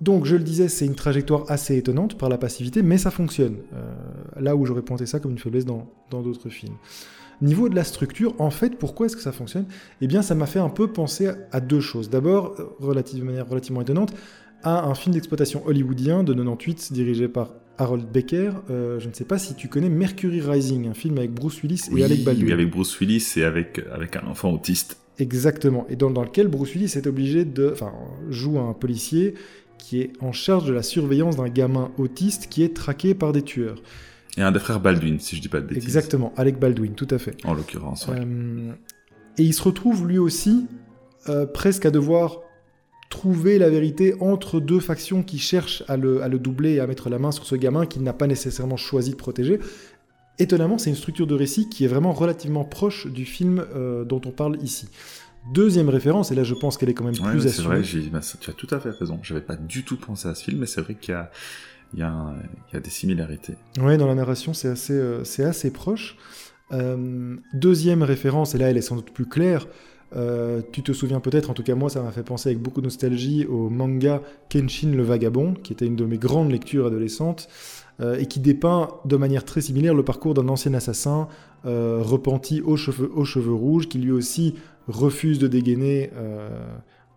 donc, 0.00 0.26
je 0.26 0.36
le 0.36 0.42
disais, 0.42 0.68
c'est 0.68 0.86
une 0.86 0.94
trajectoire 0.94 1.44
assez 1.48 1.76
étonnante 1.76 2.18
par 2.18 2.28
la 2.28 2.38
passivité, 2.38 2.82
mais 2.82 2.98
ça 2.98 3.10
fonctionne. 3.10 3.56
là 4.38 4.54
où 4.54 4.64
j'aurais 4.64 4.82
pointé 4.82 5.06
ça 5.06 5.18
comme 5.18 5.32
une 5.32 5.38
faiblesse 5.38 5.64
dans 5.64 5.88
d'autres 6.10 6.50
films. 6.50 6.76
Niveau 7.40 7.68
de 7.68 7.74
la 7.74 7.84
structure, 7.84 8.34
en 8.38 8.50
fait, 8.50 8.76
pourquoi 8.76 9.06
est-ce 9.06 9.16
que 9.16 9.22
ça 9.22 9.32
fonctionne? 9.32 9.64
Eh 10.00 10.06
bien, 10.06 10.22
ça 10.22 10.34
m'a 10.34 10.46
fait 10.46 10.58
un 10.58 10.68
peu 10.68 10.92
penser 10.92 11.28
à, 11.28 11.36
à 11.52 11.60
deux 11.60 11.80
choses. 11.80 12.10
D'abord, 12.10 12.54
relative, 12.78 13.20
de 13.20 13.24
manière 13.24 13.48
relativement 13.48 13.80
étonnante, 13.80 14.12
à 14.62 14.84
un 14.84 14.94
film 14.94 15.14
d'exploitation 15.14 15.66
hollywoodien 15.66 16.22
de 16.22 16.32
98 16.32 16.92
dirigé 16.92 17.28
par 17.28 17.50
Harold 17.78 18.06
Becker. 18.10 18.52
Euh, 18.70 19.00
je 19.00 19.08
ne 19.08 19.14
sais 19.14 19.24
pas 19.24 19.38
si 19.38 19.54
tu 19.54 19.68
connais 19.68 19.88
Mercury 19.88 20.40
Rising, 20.40 20.88
un 20.88 20.94
film 20.94 21.18
avec 21.18 21.32
Bruce 21.32 21.62
Willis 21.62 21.84
et 21.96 22.04
Alec 22.04 22.24
Baldwin. 22.24 22.46
Oui, 22.46 22.52
avec 22.52 22.70
Bruce 22.70 22.98
Willis 23.00 23.34
et 23.36 23.44
avec, 23.44 23.80
avec 23.92 24.16
un 24.16 24.26
enfant 24.26 24.50
autiste. 24.50 24.98
Exactement. 25.18 25.86
Et 25.88 25.96
dans, 25.96 26.10
dans 26.10 26.22
lequel 26.22 26.48
Bruce 26.48 26.74
Willis 26.74 26.92
est 26.96 27.06
obligé 27.06 27.44
de. 27.44 27.70
Enfin, 27.72 27.92
joue 28.28 28.58
un 28.58 28.72
policier 28.72 29.34
qui 29.78 30.00
est 30.00 30.12
en 30.20 30.32
charge 30.32 30.66
de 30.66 30.72
la 30.72 30.82
surveillance 30.82 31.36
d'un 31.36 31.48
gamin 31.48 31.90
autiste 31.98 32.48
qui 32.48 32.62
est 32.62 32.74
traqué 32.74 33.14
par 33.14 33.32
des 33.32 33.42
tueurs. 33.42 33.80
Et 34.36 34.42
un 34.42 34.52
des 34.52 34.58
frères 34.58 34.80
Baldwin, 34.80 35.18
si 35.18 35.36
je 35.36 35.40
dis 35.40 35.48
pas 35.48 35.60
de 35.60 35.66
bêtises. 35.66 35.84
Exactement, 35.84 36.32
Alec 36.36 36.58
Baldwin, 36.58 36.94
tout 36.94 37.08
à 37.10 37.18
fait. 37.18 37.36
En 37.44 37.54
l'occurrence, 37.54 38.06
ouais. 38.08 38.16
euh, 38.20 38.72
et 39.38 39.42
il 39.42 39.54
se 39.54 39.62
retrouve 39.62 40.06
lui 40.06 40.18
aussi 40.18 40.66
euh, 41.28 41.46
presque 41.46 41.86
à 41.86 41.90
devoir 41.90 42.40
trouver 43.08 43.58
la 43.58 43.70
vérité 43.70 44.14
entre 44.20 44.60
deux 44.60 44.80
factions 44.80 45.22
qui 45.22 45.38
cherchent 45.38 45.82
à 45.88 45.96
le, 45.96 46.22
à 46.22 46.28
le 46.28 46.38
doubler 46.38 46.74
et 46.74 46.80
à 46.80 46.86
mettre 46.86 47.08
la 47.08 47.18
main 47.18 47.30
sur 47.30 47.46
ce 47.46 47.54
gamin 47.54 47.86
qu'il 47.86 48.02
n'a 48.02 48.12
pas 48.12 48.26
nécessairement 48.26 48.76
choisi 48.76 49.12
de 49.12 49.16
protéger. 49.16 49.60
Étonnamment, 50.38 50.78
c'est 50.78 50.90
une 50.90 50.96
structure 50.96 51.26
de 51.26 51.34
récit 51.34 51.68
qui 51.68 51.84
est 51.84 51.88
vraiment 51.88 52.12
relativement 52.12 52.64
proche 52.64 53.06
du 53.06 53.24
film 53.24 53.64
euh, 53.74 54.04
dont 54.04 54.20
on 54.24 54.30
parle 54.30 54.56
ici. 54.62 54.88
Deuxième 55.52 55.88
référence, 55.88 56.30
et 56.30 56.34
là 56.34 56.44
je 56.44 56.54
pense 56.54 56.76
qu'elle 56.76 56.90
est 56.90 56.94
quand 56.94 57.04
même 57.04 57.14
ouais, 57.14 57.30
plus 57.30 57.46
assurée. 57.46 57.82
C'est 57.82 57.98
vrai, 57.98 58.10
bah, 58.10 58.20
tu 58.40 58.50
as 58.50 58.52
tout 58.52 58.68
à 58.70 58.78
fait 58.78 58.90
raison. 58.90 59.18
J'avais 59.22 59.40
pas 59.40 59.56
du 59.56 59.84
tout 59.84 59.96
pensé 59.96 60.28
à 60.28 60.34
ce 60.34 60.44
film, 60.44 60.58
mais 60.58 60.66
c'est 60.66 60.82
vrai 60.82 60.94
qu'il 60.94 61.14
y 61.14 61.16
a, 61.16 61.30
y, 61.96 62.76
y 62.76 62.80
des 62.80 62.90
similarités. 62.90 63.54
Oui, 63.80 63.96
dans 63.96 64.06
la 64.06 64.14
narration, 64.14 64.52
c'est 64.52 64.68
assez, 64.68 64.92
euh, 64.92 65.22
assez 65.38 65.72
proche. 65.72 66.16
Euh, 66.72 67.36
deuxième 67.54 68.02
référence, 68.02 68.54
et 68.54 68.58
là 68.58 68.68
elle 68.68 68.76
est 68.76 68.82
sans 68.82 68.96
doute 68.96 69.10
plus 69.10 69.26
claire, 69.26 69.66
euh, 70.16 70.62
tu 70.72 70.82
te 70.82 70.92
souviens 70.92 71.20
peut-être, 71.20 71.50
en 71.50 71.54
tout 71.54 71.62
cas 71.62 71.74
moi 71.74 71.90
ça 71.90 72.00
m'a 72.00 72.10
fait 72.10 72.22
penser 72.22 72.48
avec 72.48 72.62
beaucoup 72.62 72.80
de 72.80 72.86
nostalgie 72.86 73.44
au 73.44 73.68
manga 73.68 74.22
Kenshin 74.48 74.92
le 74.92 75.02
Vagabond, 75.02 75.54
qui 75.54 75.72
était 75.72 75.86
une 75.86 75.96
de 75.96 76.04
mes 76.04 76.16
grandes 76.16 76.50
lectures 76.50 76.86
adolescentes, 76.86 77.48
euh, 78.00 78.16
et 78.16 78.26
qui 78.26 78.40
dépeint 78.40 78.88
de 79.04 79.16
manière 79.16 79.44
très 79.44 79.60
similaire 79.60 79.94
le 79.94 80.04
parcours 80.04 80.32
d'un 80.32 80.48
ancien 80.48 80.72
assassin 80.72 81.28
euh, 81.66 82.00
repenti 82.00 82.62
aux 82.62 82.76
cheveux, 82.76 83.52
rouges, 83.52 83.88
qui 83.88 83.98
lui 83.98 84.12
aussi 84.12 84.54
refuse 84.86 85.38
de 85.38 85.48
dégainer 85.48 86.10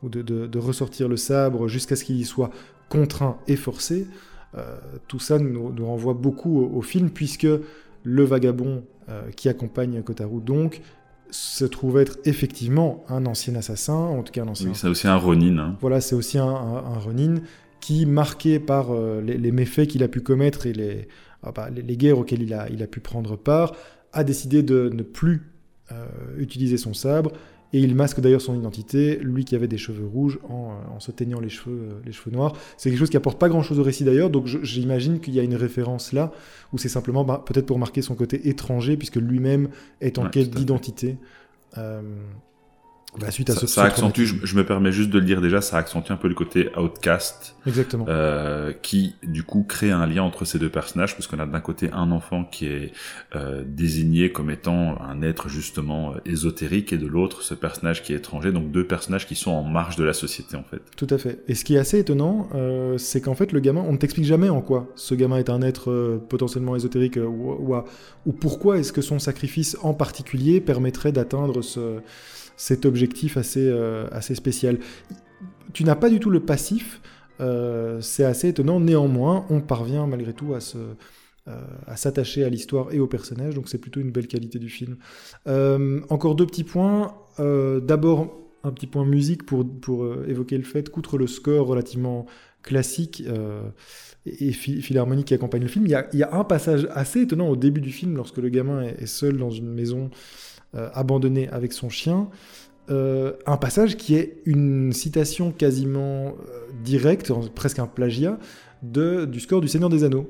ou 0.03 0.09
de, 0.09 0.57
ressortir 0.57 1.07
le 1.07 1.15
sabre 1.15 1.69
jusqu'à 1.69 1.95
ce 1.95 2.03
qu'il 2.03 2.19
y 2.19 2.25
soit 2.25 2.49
contraint 2.89 3.37
et 3.47 3.55
forcé. 3.55 4.07
Tout 5.07 5.19
ça 5.19 5.39
nous, 5.39 5.85
renvoie 5.85 6.13
beaucoup 6.13 6.59
au, 6.59 6.79
au, 6.79 6.81
film, 6.81 7.09
puisque 7.09 7.47
le 8.03 8.23
vagabond 8.25 8.83
qui 9.37 9.47
accompagne 9.47 10.01
Kotaru 10.01 10.41
donc 10.41 10.81
se 11.31 11.65
trouve 11.65 11.99
être 11.99 12.17
effectivement 12.25 13.03
un 13.09 13.25
ancien 13.25 13.55
assassin, 13.55 13.93
en 13.93 14.21
tout 14.21 14.31
cas 14.31 14.43
un 14.43 14.47
ancien. 14.49 14.69
Oui, 14.69 14.75
c'est 14.75 14.87
aussi 14.87 15.07
un 15.07 15.15
Ronin. 15.15 15.57
Hein. 15.57 15.77
Voilà, 15.81 16.01
c'est 16.01 16.15
aussi 16.15 16.37
un, 16.37 16.45
un, 16.45 16.77
un, 16.77 16.99
Ronin 16.99 17.35
qui, 17.79 18.05
marqué 18.05 18.59
par 18.59 18.91
euh, 18.91 19.21
les, 19.21 19.37
les, 19.37 19.51
méfaits 19.51 19.87
qu'il 19.87 20.03
a 20.03 20.07
pu 20.07 20.21
commettre 20.21 20.67
et 20.67 20.73
les, 20.73 21.07
ah 21.43 21.51
bah, 21.51 21.69
les, 21.69 21.81
les, 21.81 21.97
guerres 21.97 22.19
auxquelles 22.19 22.43
il 22.43 22.53
a, 22.53 22.69
il 22.69 22.83
a 22.83 22.87
pu 22.87 22.99
prendre 22.99 23.37
part, 23.37 23.73
a 24.13 24.23
décidé 24.23 24.61
de 24.61 24.89
ne 24.93 25.03
plus 25.03 25.51
euh, 25.91 26.05
utiliser 26.37 26.77
son 26.77 26.93
sabre 26.93 27.31
et 27.73 27.79
il 27.79 27.95
masque 27.95 28.19
d'ailleurs 28.19 28.41
son 28.41 28.55
identité, 28.55 29.17
lui 29.21 29.45
qui 29.45 29.55
avait 29.55 29.67
des 29.67 29.77
cheveux 29.77 30.05
rouges 30.05 30.39
en, 30.49 30.77
en 30.95 30.99
se 30.99 31.11
teignant 31.11 31.39
les 31.39 31.49
cheveux, 31.49 31.79
euh, 31.81 32.01
les 32.05 32.11
cheveux 32.11 32.31
noirs. 32.31 32.53
C'est 32.77 32.89
quelque 32.89 32.99
chose 32.99 33.09
qui 33.09 33.17
apporte 33.17 33.39
pas 33.39 33.49
grand 33.49 33.63
chose 33.63 33.79
au 33.79 33.83
récit 33.83 34.03
d'ailleurs, 34.03 34.29
donc 34.29 34.47
j'imagine 34.47 35.19
qu'il 35.19 35.33
y 35.33 35.39
a 35.39 35.43
une 35.43 35.55
référence 35.55 36.13
là, 36.13 36.31
où 36.73 36.77
c'est 36.77 36.89
simplement 36.89 37.23
bah, 37.23 37.43
peut-être 37.45 37.65
pour 37.65 37.79
marquer 37.79 38.01
son 38.01 38.15
côté 38.15 38.49
étranger, 38.49 38.97
puisque 38.97 39.17
lui-même 39.17 39.69
est 40.01 40.19
en 40.19 40.23
ouais, 40.23 40.29
quête 40.31 40.49
d'identité. 40.49 41.17
Euh, 41.77 42.01
bah, 43.19 43.31
suite 43.31 43.49
à 43.49 43.53
ça, 43.53 43.61
ce 43.61 43.67
ça 43.67 43.81
ce 43.81 43.87
accentue, 43.87 44.23
je, 44.23 44.35
je 44.43 44.55
me 44.55 44.65
permets 44.65 44.91
juste 44.91 45.09
de 45.09 45.19
le 45.19 45.25
dire 45.25 45.41
déjà, 45.41 45.61
ça 45.61 45.77
accentue 45.77 46.11
un 46.11 46.17
peu 46.17 46.27
le 46.27 46.33
côté 46.33 46.69
outcast, 46.77 47.55
Exactement. 47.67 48.05
euh, 48.07 48.71
qui 48.81 49.15
du 49.23 49.43
coup 49.43 49.63
crée 49.67 49.91
un 49.91 50.05
lien 50.05 50.23
entre 50.23 50.45
ces 50.45 50.59
deux 50.59 50.69
personnages, 50.69 51.15
parce 51.15 51.27
qu'on 51.27 51.39
a 51.39 51.45
d'un 51.45 51.59
côté 51.59 51.89
un 51.91 52.11
enfant 52.11 52.45
qui 52.45 52.67
est 52.67 52.91
euh, 53.35 53.63
désigné 53.65 54.31
comme 54.31 54.49
étant 54.49 55.01
un 55.01 55.21
être 55.21 55.49
justement 55.49 56.13
euh, 56.13 56.19
ésotérique, 56.25 56.93
et 56.93 56.97
de 56.97 57.07
l'autre 57.07 57.41
ce 57.43 57.53
personnage 57.53 58.01
qui 58.03 58.13
est 58.13 58.17
étranger, 58.17 58.51
donc 58.51 58.71
deux 58.71 58.85
personnages 58.85 59.27
qui 59.27 59.35
sont 59.35 59.51
en 59.51 59.63
marge 59.63 59.95
de 59.97 60.03
la 60.03 60.13
société 60.13 60.55
en 60.55 60.63
fait. 60.63 60.81
Tout 60.95 61.07
à 61.09 61.17
fait. 61.17 61.43
Et 61.47 61.55
ce 61.55 61.65
qui 61.65 61.75
est 61.75 61.79
assez 61.79 61.99
étonnant, 61.99 62.47
euh, 62.55 62.97
c'est 62.97 63.21
qu'en 63.21 63.35
fait, 63.35 63.51
le 63.51 63.59
gamin, 63.59 63.83
on 63.87 63.93
ne 63.93 63.97
t'explique 63.97 64.25
jamais 64.25 64.49
en 64.49 64.61
quoi 64.61 64.87
ce 64.95 65.15
gamin 65.15 65.37
est 65.37 65.49
un 65.49 65.61
être 65.61 65.91
euh, 65.91 66.17
potentiellement 66.29 66.75
ésotérique 66.75 67.17
euh, 67.17 67.25
ou, 67.25 67.75
ou 68.25 68.31
pourquoi 68.31 68.77
est-ce 68.79 68.93
que 68.93 69.01
son 69.01 69.19
sacrifice 69.19 69.77
en 69.81 69.93
particulier 69.93 70.61
permettrait 70.61 71.11
d'atteindre 71.11 71.61
ce, 71.61 71.99
cet 72.61 72.85
objectif 72.85 73.37
assez, 73.37 73.67
euh, 73.67 74.07
assez 74.11 74.35
spécial. 74.35 74.77
Tu 75.73 75.83
n'as 75.83 75.95
pas 75.95 76.11
du 76.11 76.19
tout 76.19 76.29
le 76.29 76.41
passif, 76.41 77.01
euh, 77.39 77.99
c'est 78.01 78.23
assez 78.23 78.49
étonnant. 78.49 78.79
Néanmoins, 78.79 79.47
on 79.49 79.61
parvient 79.61 80.05
malgré 80.05 80.33
tout 80.33 80.53
à 80.53 80.59
se 80.59 80.77
euh, 81.47 81.59
à 81.87 81.95
s'attacher 81.95 82.43
à 82.43 82.49
l'histoire 82.49 82.93
et 82.93 82.99
au 82.99 83.07
personnage, 83.07 83.55
donc 83.55 83.67
c'est 83.67 83.79
plutôt 83.79 83.99
une 83.99 84.11
belle 84.11 84.27
qualité 84.27 84.59
du 84.59 84.69
film. 84.69 84.97
Encore 86.09 86.35
deux 86.35 86.45
petits 86.45 86.63
points. 86.63 87.15
D'abord, 87.39 88.19
un 88.63 88.71
petit 88.71 88.85
point 88.85 89.05
musique 89.05 89.43
pour, 89.43 89.67
pour 89.67 90.05
évoquer 90.27 90.55
le 90.59 90.63
fait 90.63 90.91
qu'outre 90.91 91.17
le 91.17 91.25
score 91.25 91.65
relativement 91.65 92.27
classique 92.61 93.23
et, 94.27 94.49
et 94.49 94.51
phil- 94.51 94.83
philharmonique 94.83 95.25
qui 95.29 95.33
accompagne 95.33 95.63
le 95.63 95.67
film, 95.67 95.87
il 95.87 95.91
y, 95.91 95.95
a, 95.95 96.07
y 96.13 96.21
a 96.21 96.31
un 96.35 96.43
passage 96.43 96.87
assez 96.91 97.21
étonnant 97.21 97.49
au 97.49 97.55
début 97.55 97.81
du 97.81 97.91
film, 97.91 98.15
lorsque 98.17 98.37
le 98.37 98.49
gamin 98.49 98.83
est 98.83 99.07
seul 99.07 99.37
dans 99.37 99.49
une 99.49 99.73
maison 99.73 100.11
euh, 100.73 100.89
abandonnée 100.93 101.49
avec 101.49 101.73
son 101.73 101.89
chien. 101.89 102.29
Euh, 102.89 103.33
un 103.45 103.57
passage 103.57 103.97
qui 103.97 104.15
est 104.15 104.37
une 104.45 104.93
citation 104.93 105.51
quasiment 105.51 106.27
euh, 106.27 106.31
directe, 106.81 107.29
presque 107.53 107.79
un 107.79 107.87
plagiat, 107.87 108.39
de, 108.81 109.25
du 109.25 109.41
score 109.41 109.59
du 109.59 109.67
Seigneur 109.67 109.89
des 109.89 110.05
Anneaux. 110.05 110.29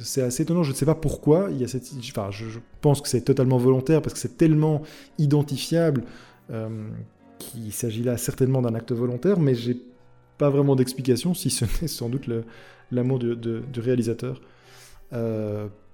C'est 0.00 0.20
assez 0.20 0.42
étonnant, 0.42 0.64
je 0.64 0.72
ne 0.72 0.74
sais 0.74 0.84
pas 0.84 0.96
pourquoi. 0.96 1.46
Il 1.52 1.60
y 1.60 1.64
a 1.64 1.68
cette, 1.68 1.88
enfin, 2.10 2.30
je, 2.32 2.58
pense 2.80 3.00
que 3.00 3.08
c'est 3.08 3.20
totalement 3.20 3.56
volontaire 3.56 4.02
parce 4.02 4.14
que 4.14 4.18
c'est 4.18 4.36
tellement 4.36 4.82
identifiable 5.18 6.02
qu'il 7.38 7.72
s'agit 7.72 8.02
là 8.02 8.16
certainement 8.16 8.62
d'un 8.62 8.74
acte 8.74 8.90
volontaire, 8.90 9.38
mais 9.38 9.54
j'ai 9.54 9.80
pas 10.38 10.50
vraiment 10.50 10.74
d'explication, 10.74 11.34
si 11.34 11.50
ce 11.50 11.64
n'est 11.80 11.88
sans 11.88 12.08
doute 12.08 12.28
l'amour 12.90 13.20
du 13.20 13.80
réalisateur 13.80 14.42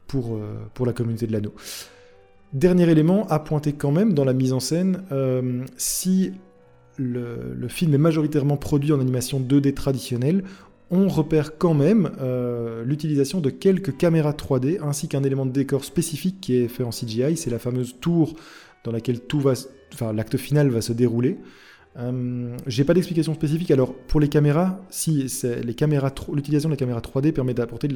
pour, 0.06 0.40
pour 0.72 0.86
la 0.86 0.92
communauté 0.94 1.26
de 1.26 1.32
l'anneau. 1.32 1.52
Dernier 2.52 2.88
élément 2.88 3.26
à 3.28 3.38
pointer 3.38 3.74
quand 3.74 3.92
même 3.92 4.14
dans 4.14 4.24
la 4.24 4.32
mise 4.32 4.52
en 4.52 4.60
scène, 4.60 5.02
euh, 5.12 5.64
si 5.76 6.32
le, 6.96 7.68
film 7.68 7.94
est 7.94 7.98
majoritairement 7.98 8.56
produit 8.56 8.92
en 8.92 9.00
animation 9.00 9.40
2D 9.40 9.74
traditionnelle, 9.74 10.44
on 10.90 11.08
repère 11.08 11.58
quand 11.58 11.74
même 11.74 12.10
euh, 12.20 12.82
l'utilisation 12.84 13.40
de 13.40 13.50
quelques 13.50 13.96
caméras 13.96 14.32
3D 14.32 14.78
ainsi 14.82 15.08
qu'un 15.08 15.22
élément 15.22 15.44
de 15.44 15.52
décor 15.52 15.84
spécifique 15.84 16.40
qui 16.40 16.56
est 16.56 16.68
fait 16.68 16.82
en 16.82 16.90
CGI, 16.90 17.36
c'est 17.36 17.50
la 17.50 17.58
fameuse 17.58 17.96
tour 18.00 18.34
dans 18.84 18.92
laquelle 18.92 19.20
tout 19.20 19.40
va, 19.40 19.52
l'acte 20.14 20.38
final 20.38 20.70
va 20.70 20.80
se 20.80 20.94
dérouler. 20.94 21.36
Euh, 21.98 22.56
J'ai 22.66 22.84
pas 22.84 22.94
d'explication 22.94 23.34
spécifique. 23.34 23.70
Alors 23.70 23.94
pour 23.94 24.20
les 24.20 24.28
caméras, 24.28 24.80
si 24.88 25.26
les 25.64 25.74
caméras, 25.74 26.14
l'utilisation 26.32 26.68
de 26.68 26.74
la 26.74 26.78
caméra 26.78 27.00
3D 27.00 27.32
permet 27.32 27.54
d'apporter 27.54 27.88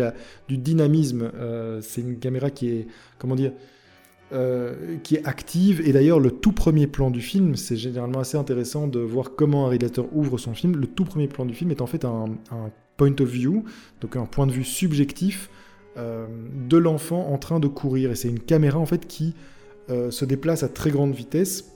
du 0.49 0.59
dynamisme. 0.59 1.31
Euh, 1.35 1.81
c'est 1.81 2.01
une 2.01 2.19
caméra 2.19 2.51
qui 2.51 2.69
est, 2.69 2.87
comment 3.19 3.37
dire, 3.37 3.53
euh, 4.33 4.97
qui 5.03 5.17
est 5.17 5.27
active. 5.27 5.87
Et 5.87 5.93
d'ailleurs, 5.93 6.19
le 6.19 6.31
tout 6.31 6.53
premier 6.53 6.87
plan 6.87 7.11
du 7.11 7.21
film, 7.21 7.55
c'est 7.55 7.77
généralement 7.77 8.21
assez 8.21 8.39
intéressant 8.39 8.87
de 8.87 8.99
voir 8.99 9.35
comment 9.37 9.67
un 9.67 9.69
réalisateur 9.69 10.07
ouvre 10.15 10.39
son 10.39 10.55
film. 10.55 10.75
Le 10.77 10.87
tout 10.87 11.05
premier 11.05 11.29
plan 11.29 11.45
du 11.45 11.53
film 11.53 11.71
est 11.71 11.83
en 11.83 11.87
fait 11.87 12.07
un, 12.07 12.25
point 12.97 13.15
of 13.21 13.29
view, 13.29 13.65
donc 14.01 14.17
un 14.17 14.25
point 14.25 14.47
de 14.47 14.53
vue 14.53 14.65
subjectif 14.65 15.51
euh, 15.99 16.27
de 16.67 16.79
l'enfant 16.79 17.29
en 17.31 17.37
train 17.37 17.61
de 17.61 17.69
courir. 17.69 18.11
Et 18.11 18.15
c'est 18.15 18.29
une 18.29 18.41
caméra 18.41 18.79
en 18.79 18.87
fait 18.87 19.07
qui 19.07 19.35
euh, 19.91 20.11
se 20.11 20.25
déplace 20.25 20.63
à 20.63 20.69
très 20.71 20.91
grande 20.91 21.15
vitesse. 21.15 21.69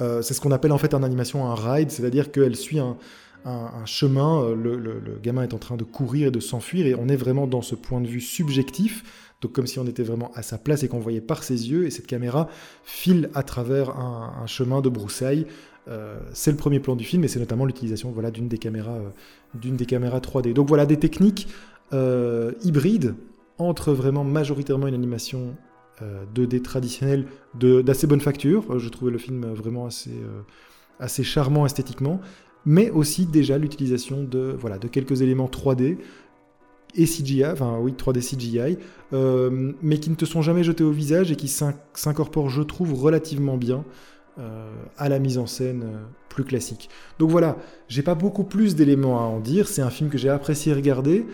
C'est 0.00 0.34
ce 0.34 0.40
qu'on 0.40 0.50
appelle 0.50 0.72
en 0.72 0.78
fait 0.78 0.94
en 0.94 1.04
animation 1.04 1.46
un 1.46 1.54
ride, 1.54 1.92
c'est-à-dire 1.92 2.32
qu'elle 2.32 2.56
suit 2.56 2.80
un, 2.80 2.96
chemin, 3.84 4.52
le 4.52 5.20
gamin 5.22 5.44
est 5.44 5.54
en 5.54 5.58
train 5.58 5.76
de 5.76 5.84
courir 5.84 6.26
et 6.26 6.30
de 6.32 6.40
s'enfuir, 6.40 6.88
et 6.88 6.96
on 6.96 7.06
est 7.06 7.14
vraiment 7.14 7.46
dans 7.46 7.62
ce 7.62 7.76
point 7.76 8.00
de 8.00 8.08
vue 8.08 8.20
subjectif, 8.20 9.04
comme 9.48 9.66
si 9.66 9.78
on 9.78 9.86
était 9.86 10.02
vraiment 10.02 10.30
à 10.34 10.42
sa 10.42 10.58
place 10.58 10.82
et 10.82 10.88
qu'on 10.88 11.00
voyait 11.00 11.20
par 11.20 11.42
ses 11.42 11.70
yeux, 11.70 11.86
et 11.86 11.90
cette 11.90 12.06
caméra 12.06 12.48
file 12.84 13.30
à 13.34 13.42
travers 13.42 13.90
un, 13.90 14.46
chemin 14.46 14.80
de 14.80 14.88
broussailles. 14.88 15.46
Euh, 15.88 16.18
c'est 16.32 16.50
le 16.50 16.56
premier 16.56 16.80
plan 16.80 16.94
du 16.94 17.04
film, 17.04 17.24
et 17.24 17.28
c'est 17.28 17.40
notamment 17.40 17.64
l'utilisation 17.64 18.12
voilà, 18.12 18.30
d'une 18.30 18.48
des, 18.48 18.58
caméras, 18.58 18.98
euh, 18.98 19.08
des 19.54 19.86
caméras 19.86 20.20
3D. 20.20 20.52
Donc 20.52 20.68
voilà 20.68 20.86
des 20.86 20.98
techniques 20.98 21.48
euh, 21.92 22.52
hybrides 22.62 23.14
entre 23.58 23.92
vraiment 23.92 24.24
majoritairement 24.24 24.86
une 24.86 24.94
animation 24.94 25.56
euh, 26.02 26.24
2D 26.34 26.62
traditionnelle 26.62 27.26
d'assez 27.54 28.06
bonne 28.06 28.20
facture. 28.20 28.78
Je 28.78 28.88
trouvais 28.88 29.10
le 29.10 29.18
film 29.18 29.46
vraiment 29.52 29.86
assez, 29.86 30.14
assez 31.00 31.22
charmant 31.22 31.66
esthétiquement, 31.66 32.20
mais 32.64 32.90
aussi 32.90 33.26
déjà 33.26 33.58
l'utilisation 33.58 34.22
de, 34.22 34.54
voilà, 34.58 34.78
de 34.78 34.88
quelques 34.88 35.20
éléments 35.20 35.48
3D 35.48 35.98
et 36.94 37.04
CGI, 37.06 37.44
enfin 37.46 37.78
oui, 37.80 37.92
3D 37.92 38.20
CGI, 38.20 38.78
euh, 39.12 39.72
mais 39.82 39.98
qui 39.98 40.10
ne 40.10 40.14
te 40.14 40.24
sont 40.24 40.42
jamais 40.42 40.62
jetés 40.64 40.84
au 40.84 40.90
visage 40.90 41.32
et 41.32 41.36
qui 41.36 41.48
s'in- 41.48 41.74
s'incorporent, 41.94 42.50
je 42.50 42.62
trouve, 42.62 42.94
relativement 42.94 43.56
bien 43.56 43.84
euh, 44.38 44.70
à 44.96 45.08
la 45.08 45.18
mise 45.18 45.36
en 45.38 45.46
scène 45.46 45.82
euh, 45.84 46.02
plus 46.30 46.44
classique. 46.44 46.88
Donc 47.18 47.30
voilà, 47.30 47.56
j'ai 47.88 48.02
pas 48.02 48.14
beaucoup 48.14 48.44
plus 48.44 48.74
d'éléments 48.74 49.18
à 49.20 49.24
en 49.24 49.40
dire. 49.40 49.68
C'est 49.68 49.82
un 49.82 49.90
film 49.90 50.08
que 50.10 50.16
j'ai 50.18 50.30
apprécié 50.30 50.72
regarder. 50.72 51.26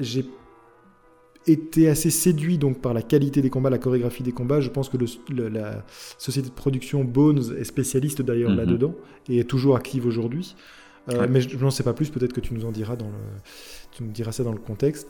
J'ai 0.00 0.26
été 1.46 1.88
assez 1.88 2.10
séduit 2.10 2.58
donc 2.58 2.80
par 2.80 2.92
la 2.92 3.02
qualité 3.02 3.40
des 3.40 3.50
combats, 3.50 3.70
la 3.70 3.78
chorégraphie 3.78 4.22
des 4.24 4.32
combats. 4.32 4.60
Je 4.60 4.68
pense 4.68 4.88
que 4.88 4.96
le- 4.96 5.06
le- 5.30 5.48
la 5.48 5.84
société 6.18 6.48
de 6.48 6.54
production 6.54 7.04
Bones 7.04 7.54
est 7.58 7.64
spécialiste 7.64 8.20
d'ailleurs 8.20 8.50
Mhm. 8.50 8.56
là-dedans 8.56 8.94
et 9.28 9.38
est 9.38 9.44
toujours 9.44 9.76
active 9.76 10.06
aujourd'hui. 10.06 10.56
Euh, 11.08 11.20
Ouais. 11.20 11.28
Mais 11.28 11.40
je, 11.40 11.56
n'en 11.56 11.70
sais 11.70 11.82
pas 11.82 11.92
plus. 11.92 12.10
Peut-être 12.10 12.32
que 12.32 12.40
tu 12.40 12.54
nous 12.54 12.64
en 12.64 12.72
diras 12.72 12.96
dans 12.96 13.06
le, 13.06 13.12
tu 13.92 14.02
nous 14.02 14.10
diras 14.10 14.32
ça 14.32 14.42
dans 14.42 14.52
le 14.52 14.58
contexte. 14.58 15.08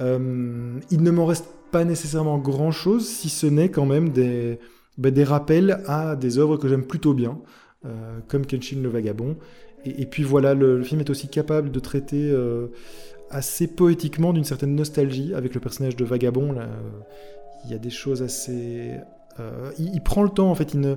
Euh, 0.00 0.78
il 0.90 1.02
ne 1.02 1.10
m'en 1.10 1.26
reste 1.26 1.46
pas 1.70 1.84
nécessairement 1.84 2.38
grand-chose, 2.38 3.06
si 3.06 3.28
ce 3.28 3.46
n'est 3.46 3.68
quand 3.68 3.86
même 3.86 4.08
des, 4.10 4.58
bah, 4.98 5.10
des 5.10 5.24
rappels 5.24 5.82
à 5.86 6.16
des 6.16 6.38
œuvres 6.38 6.56
que 6.56 6.68
j'aime 6.68 6.84
plutôt 6.84 7.14
bien, 7.14 7.38
euh, 7.84 8.18
comme 8.28 8.46
Kenshin 8.46 8.80
le 8.82 8.88
Vagabond. 8.88 9.36
Et, 9.84 10.02
et 10.02 10.06
puis 10.06 10.22
voilà, 10.22 10.54
le, 10.54 10.78
le 10.78 10.84
film 10.84 11.00
est 11.00 11.10
aussi 11.10 11.28
capable 11.28 11.70
de 11.70 11.80
traiter 11.80 12.34
assez 13.30 13.66
poétiquement 13.66 14.32
d'une 14.32 14.44
certaine 14.44 14.74
nostalgie 14.74 15.34
avec 15.34 15.54
le 15.54 15.60
personnage 15.60 15.96
de 15.96 16.04
Vagabond. 16.04 16.52
Là, 16.52 16.68
il 17.64 17.70
y 17.70 17.74
a 17.74 17.78
des 17.78 17.90
choses 17.90 18.22
assez... 18.22 18.92
il, 19.78 19.94
il 19.94 20.00
prend 20.02 20.22
le 20.22 20.30
temps, 20.30 20.50
en 20.50 20.54
fait, 20.54 20.74
il 20.74 20.80
ne... 20.80 20.96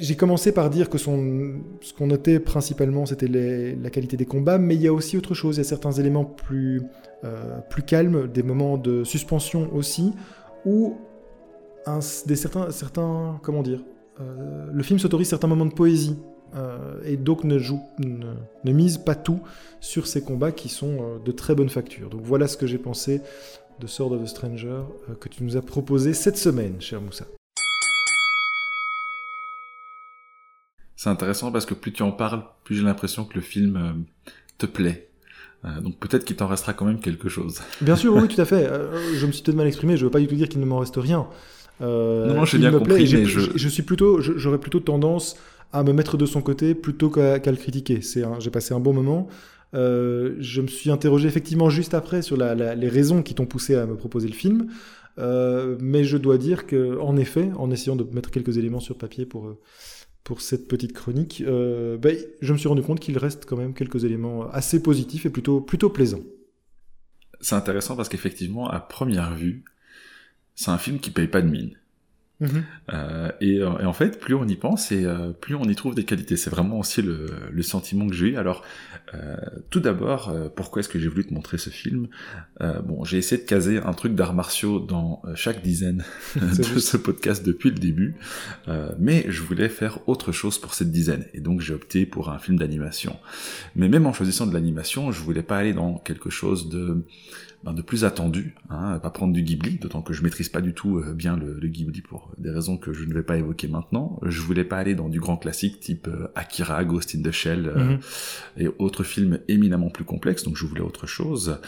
J'ai 0.00 0.14
commencé 0.14 0.52
par 0.52 0.70
dire 0.70 0.88
que 0.88 0.96
ce 0.96 1.06
qu'on 1.06 2.06
notait 2.06 2.38
principalement, 2.38 3.04
c'était 3.04 3.26
la 3.26 3.90
qualité 3.90 4.16
des 4.16 4.26
combats, 4.26 4.58
mais 4.58 4.76
il 4.76 4.82
y 4.82 4.86
a 4.86 4.92
aussi 4.92 5.16
autre 5.16 5.34
chose. 5.34 5.56
Il 5.56 5.58
y 5.58 5.60
a 5.62 5.64
certains 5.64 5.90
éléments 5.90 6.24
plus, 6.24 6.82
euh, 7.24 7.58
plus 7.68 7.82
calmes, 7.82 8.28
des 8.28 8.44
moments 8.44 8.78
de 8.78 9.02
suspension 9.02 9.68
aussi, 9.74 10.12
où 10.64 10.96
certains, 12.00 12.70
certains, 12.70 13.40
comment 13.42 13.62
dire, 13.62 13.82
euh, 14.20 14.66
le 14.72 14.82
film 14.84 15.00
s'autorise 15.00 15.28
certains 15.28 15.48
moments 15.48 15.66
de 15.66 15.74
poésie 15.74 16.16
euh, 16.54 17.00
et 17.04 17.16
donc 17.16 17.42
ne 17.42 17.58
joue, 17.58 17.80
ne, 17.98 18.72
mise 18.72 18.98
pas 18.98 19.16
tout 19.16 19.40
sur 19.80 20.06
ces 20.06 20.22
combats 20.22 20.52
qui 20.52 20.68
sont 20.68 21.18
de 21.24 21.32
très 21.32 21.56
bonne 21.56 21.70
facture. 21.70 22.08
Donc 22.08 22.20
voilà 22.22 22.46
ce 22.46 22.56
que 22.56 22.68
j'ai 22.68 22.78
pensé 22.78 23.20
de 23.80 23.86
Sword 23.88 24.12
of 24.12 24.22
a 24.22 24.26
Stranger 24.26 24.82
que 25.18 25.28
tu 25.28 25.42
nous 25.42 25.56
as 25.56 25.62
proposé 25.62 26.14
cette 26.14 26.36
semaine, 26.36 26.80
cher 26.80 27.00
Moussa. 27.00 27.24
C'est 30.98 31.10
intéressant 31.10 31.52
parce 31.52 31.64
que 31.64 31.74
plus 31.74 31.92
tu 31.92 32.02
en 32.02 32.10
parles, 32.10 32.42
plus 32.64 32.74
j'ai 32.74 32.82
l'impression 32.82 33.24
que 33.24 33.34
le 33.36 33.40
film 33.40 33.76
euh, 33.76 34.30
te 34.58 34.66
plaît. 34.66 35.08
Euh, 35.64 35.80
donc 35.80 35.96
peut-être 36.00 36.24
qu'il 36.24 36.34
t'en 36.34 36.48
restera 36.48 36.72
quand 36.72 36.84
même 36.86 36.98
quelque 36.98 37.28
chose. 37.28 37.60
Bien 37.80 37.94
sûr, 37.94 38.14
oui, 38.16 38.26
tout 38.26 38.40
à 38.40 38.44
fait. 38.44 38.66
Euh, 38.66 39.14
je 39.14 39.24
me 39.24 39.30
suis 39.30 39.44
peut-être 39.44 39.56
mal 39.56 39.68
exprimé. 39.68 39.96
Je 39.96 40.04
veux 40.04 40.10
pas 40.10 40.18
du 40.18 40.26
tout 40.26 40.34
dire 40.34 40.48
qu'il 40.48 40.58
ne 40.60 40.66
m'en 40.66 40.78
reste 40.78 40.96
rien. 40.96 41.28
Non, 41.80 42.34
non, 42.34 42.44
j'ai 42.44 42.58
bien 42.58 42.72
me 42.72 42.80
compris, 42.80 43.08
mais 43.14 43.24
je- 43.24 43.68
suis 43.68 43.84
plutôt, 43.84 44.20
j'aurais 44.20 44.58
plutôt 44.58 44.80
tendance 44.80 45.36
à 45.72 45.84
me 45.84 45.92
mettre 45.92 46.16
de 46.16 46.26
son 46.26 46.40
côté 46.42 46.74
plutôt 46.74 47.10
qu'à 47.10 47.38
le 47.38 47.56
critiquer. 47.56 48.00
C'est, 48.02 48.24
j'ai 48.40 48.50
passé 48.50 48.74
un 48.74 48.80
bon 48.80 48.92
moment. 48.92 49.28
Euh, 49.74 50.34
je 50.40 50.60
me 50.62 50.66
suis 50.66 50.90
interrogé 50.90 51.28
effectivement 51.28 51.70
juste 51.70 51.94
après 51.94 52.22
sur 52.22 52.36
la- 52.36 52.56
la- 52.56 52.74
les 52.74 52.88
raisons 52.88 53.22
qui 53.22 53.34
t'ont 53.36 53.46
poussé 53.46 53.76
à 53.76 53.86
me 53.86 53.94
proposer 53.94 54.26
le 54.26 54.34
film. 54.34 54.66
Euh, 55.18 55.76
mais 55.80 56.02
je 56.02 56.16
dois 56.16 56.38
dire 56.38 56.66
que, 56.66 56.98
en 56.98 57.16
effet, 57.16 57.50
en 57.56 57.70
essayant 57.70 57.94
de 57.96 58.04
mettre 58.12 58.30
quelques 58.32 58.56
éléments 58.58 58.80
sur 58.80 58.96
papier 58.98 59.24
pour 59.26 59.54
pour 60.28 60.42
cette 60.42 60.68
petite 60.68 60.92
chronique, 60.92 61.42
euh, 61.46 61.96
ben, 61.96 62.14
je 62.42 62.52
me 62.52 62.58
suis 62.58 62.68
rendu 62.68 62.82
compte 62.82 63.00
qu'il 63.00 63.16
reste 63.16 63.46
quand 63.46 63.56
même 63.56 63.72
quelques 63.72 64.04
éléments 64.04 64.46
assez 64.50 64.82
positifs 64.82 65.24
et 65.24 65.30
plutôt 65.30 65.62
plutôt 65.62 65.88
plaisants. 65.88 66.20
C'est 67.40 67.54
intéressant 67.54 67.96
parce 67.96 68.10
qu'effectivement, 68.10 68.68
à 68.68 68.78
première 68.78 69.34
vue, 69.34 69.64
c'est 70.54 70.70
un 70.70 70.76
film 70.76 70.98
qui 71.00 71.10
paye 71.10 71.28
pas 71.28 71.40
de 71.40 71.48
mine. 71.48 71.78
Mhm. 72.40 72.64
Euh, 72.92 73.32
et, 73.40 73.56
et, 73.56 73.64
en 73.64 73.92
fait, 73.92 74.20
plus 74.20 74.34
on 74.34 74.46
y 74.46 74.54
pense 74.54 74.92
et 74.92 75.04
euh, 75.04 75.30
plus 75.30 75.56
on 75.56 75.64
y 75.64 75.74
trouve 75.74 75.94
des 75.94 76.04
qualités. 76.04 76.36
C'est 76.36 76.50
vraiment 76.50 76.78
aussi 76.78 77.02
le, 77.02 77.26
le 77.50 77.62
sentiment 77.62 78.06
que 78.06 78.14
j'ai 78.14 78.28
eu. 78.28 78.36
Alors, 78.36 78.62
euh, 79.14 79.36
tout 79.70 79.80
d'abord, 79.80 80.28
euh, 80.28 80.48
pourquoi 80.48 80.80
est-ce 80.80 80.88
que 80.88 80.98
j'ai 80.98 81.08
voulu 81.08 81.26
te 81.26 81.34
montrer 81.34 81.58
ce 81.58 81.70
film? 81.70 82.08
Euh, 82.60 82.80
Bon, 82.82 83.04
j'ai 83.04 83.18
essayé 83.18 83.42
de 83.42 83.46
caser 83.46 83.78
un 83.78 83.92
truc 83.92 84.14
d'arts 84.14 84.34
martiaux 84.34 84.78
dans 84.78 85.22
chaque 85.34 85.62
dizaine 85.62 86.04
de 86.36 86.78
ce 86.78 86.96
podcast 86.96 87.44
depuis 87.44 87.70
le 87.70 87.76
début, 87.76 88.16
mais 88.98 89.26
je 89.28 89.42
voulais 89.42 89.68
faire 89.68 89.98
autre 90.08 90.32
chose 90.32 90.58
pour 90.58 90.74
cette 90.74 90.90
dizaine, 90.90 91.26
et 91.34 91.40
donc 91.40 91.60
j'ai 91.60 91.74
opté 91.74 92.06
pour 92.06 92.30
un 92.30 92.38
film 92.38 92.58
d'animation. 92.58 93.16
Mais 93.74 93.88
même 93.88 94.06
en 94.06 94.12
choisissant 94.12 94.46
de 94.46 94.54
l'animation, 94.54 95.12
je 95.12 95.20
voulais 95.22 95.42
pas 95.42 95.58
aller 95.58 95.72
dans 95.72 95.98
quelque 95.98 96.30
chose 96.30 96.68
de 96.68 97.04
ben, 97.64 97.72
de 97.72 97.82
plus 97.82 98.04
attendu, 98.04 98.54
hein, 98.70 99.00
pas 99.00 99.10
prendre 99.10 99.32
du 99.32 99.42
Ghibli, 99.42 99.78
d'autant 99.78 100.00
que 100.00 100.12
je 100.12 100.22
maîtrise 100.22 100.48
pas 100.48 100.60
du 100.60 100.74
tout 100.74 100.98
euh, 100.98 101.12
bien 101.12 101.36
le, 101.36 101.58
le, 101.60 101.68
Ghibli 101.68 102.02
pour 102.02 102.30
des 102.38 102.50
raisons 102.50 102.76
que 102.76 102.92
je 102.92 103.04
ne 103.04 103.12
vais 103.12 103.24
pas 103.24 103.36
évoquer 103.36 103.66
maintenant. 103.66 104.20
Je 104.24 104.40
voulais 104.40 104.62
pas 104.62 104.78
aller 104.78 104.94
dans 104.94 105.08
du 105.08 105.18
grand 105.18 105.36
classique 105.36 105.80
type 105.80 106.06
euh, 106.06 106.28
Akira, 106.36 106.84
Ghost 106.84 107.16
in 107.16 107.22
the 107.22 107.32
Shell 107.32 107.66
euh, 107.66 107.84
mhm. 107.84 107.98
et 108.58 108.68
autres 108.78 109.02
films 109.02 109.40
éminemment 109.48 109.90
plus 109.90 110.04
complexes, 110.04 110.44
donc 110.44 110.56
je 110.56 110.66
voulais 110.66 110.80
autre 110.80 111.06
chose. 111.06 111.58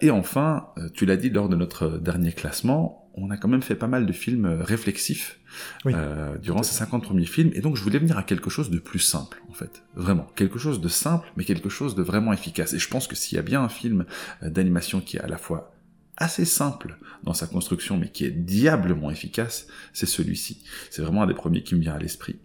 et 0.00 0.10
enfin, 0.10 0.68
tu 0.94 1.06
l'as 1.06 1.16
dit 1.16 1.30
lors 1.30 1.48
de 1.48 1.56
notre 1.56 1.98
dernier 1.98 2.32
classement, 2.32 3.05
on 3.16 3.30
a 3.30 3.36
quand 3.36 3.48
même 3.48 3.62
fait 3.62 3.74
pas 3.74 3.86
mal 3.86 4.06
de 4.06 4.12
films 4.12 4.44
euh, 4.44 4.62
réflexifs 4.62 5.40
euh, 5.86 6.36
durant 6.38 6.62
ces 6.62 6.74
50 6.74 7.02
premiers 7.02 7.26
films, 7.26 7.50
et 7.54 7.60
donc 7.60 7.76
je 7.76 7.82
voulais 7.82 7.98
venir 7.98 8.18
à 8.18 8.22
quelque 8.22 8.50
chose 8.50 8.70
de 8.70 8.78
plus 8.78 8.98
simple, 8.98 9.42
en 9.48 9.52
fait. 9.52 9.84
Vraiment. 9.94 10.26
Quelque 10.36 10.58
chose 10.58 10.80
de 10.80 10.88
simple, 10.88 11.26
mais 11.36 11.44
quelque 11.44 11.68
chose 11.68 11.94
de 11.94 12.02
vraiment 12.02 12.32
efficace. 12.32 12.74
Et 12.74 12.78
je 12.78 12.88
pense 12.88 13.06
que 13.06 13.16
s'il 13.16 13.36
y 13.36 13.38
a 13.38 13.42
bien 13.42 13.62
un 13.62 13.68
film 13.68 14.04
euh, 14.42 14.50
d'animation 14.50 15.00
qui 15.00 15.16
est 15.16 15.20
à 15.20 15.28
la 15.28 15.38
fois 15.38 15.72
assez 16.16 16.44
simple 16.44 16.98
dans 17.24 17.34
sa 17.34 17.46
construction, 17.46 17.98
mais 17.98 18.08
qui 18.08 18.24
est 18.24 18.30
diablement 18.30 19.10
efficace, 19.10 19.66
c'est 19.92 20.06
celui-ci. 20.06 20.62
C'est 20.90 21.02
vraiment 21.02 21.22
un 21.22 21.26
des 21.26 21.34
premiers 21.34 21.62
qui 21.62 21.74
me 21.74 21.80
vient 21.80 21.94
à 21.94 21.98
l'esprit. 21.98 22.38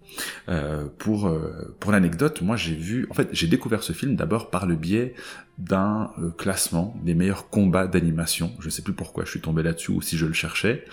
Euh, 0.50 0.88
pour 0.98 1.28
euh, 1.28 1.76
pour 1.80 1.92
l'anecdote, 1.92 2.42
moi 2.42 2.58
j'ai 2.58 2.76
vu, 2.76 3.08
en 3.10 3.14
fait, 3.14 3.30
j'ai 3.32 3.48
découvert 3.48 3.84
ce 3.84 3.94
film 3.94 4.16
d'abord 4.16 4.50
par 4.50 4.66
le 4.66 4.76
biais 4.76 5.14
d'un 5.58 6.12
euh, 6.18 6.32
classement 6.32 6.96
des 7.04 7.14
meilleurs 7.14 7.50
combats 7.50 7.88
d'animation. 7.88 8.52
Je 8.60 8.70
sais 8.70 8.82
plus 8.82 8.94
pourquoi 8.94 9.26
je 9.26 9.30
suis 9.30 9.42
tombé 9.42 9.64
là-dessus 9.64 9.92
ou 9.92 10.02
si 10.02 10.18
je 10.18 10.26
le 10.26 10.34
cherchais. 10.34 10.86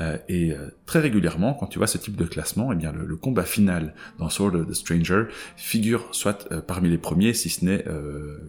Euh, 0.00 0.18
et 0.28 0.52
euh, 0.52 0.70
très 0.86 1.00
régulièrement, 1.00 1.54
quand 1.54 1.66
tu 1.66 1.78
vois 1.78 1.86
ce 1.86 1.98
type 1.98 2.16
de 2.16 2.24
classement, 2.24 2.72
eh 2.72 2.76
bien 2.76 2.92
le, 2.92 3.04
le 3.04 3.16
combat 3.16 3.44
final 3.44 3.94
dans 4.18 4.28
Sword 4.30 4.54
of 4.54 4.68
the 4.68 4.74
Stranger 4.74 5.24
figure 5.56 6.08
soit 6.12 6.48
parmi 6.66 6.88
les 6.88 6.98
premiers, 6.98 7.34
si 7.34 7.50
ce 7.50 7.64
n'est 7.64 7.84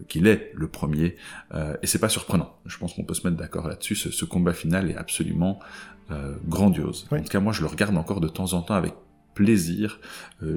qu'il 0.08 0.26
est 0.26 0.52
le 0.54 0.68
premier. 0.68 1.16
et 1.82 1.86
c'est 1.86 1.98
pas 1.98 2.08
surprenant. 2.08 2.56
Je 2.66 2.78
pense 2.78 2.94
qu'on 2.94 3.04
peut 3.04 3.14
se 3.14 3.26
mettre 3.26 3.36
d'accord 3.36 3.68
là-dessus. 3.68 3.94
Ce, 3.94 4.10
ce, 4.10 4.24
combat 4.24 4.52
final 4.52 4.90
est 4.90 4.96
absolument 4.96 5.58
grandiose. 6.46 7.06
En 7.10 7.18
tout 7.18 7.24
cas, 7.24 7.40
moi, 7.40 7.52
je 7.52 7.60
le 7.60 7.66
regarde 7.66 7.96
encore 7.96 8.20
de 8.20 8.28
temps 8.28 8.52
en 8.52 8.62
temps 8.62 8.74
avec 8.74 8.94
plaisir, 9.34 10.00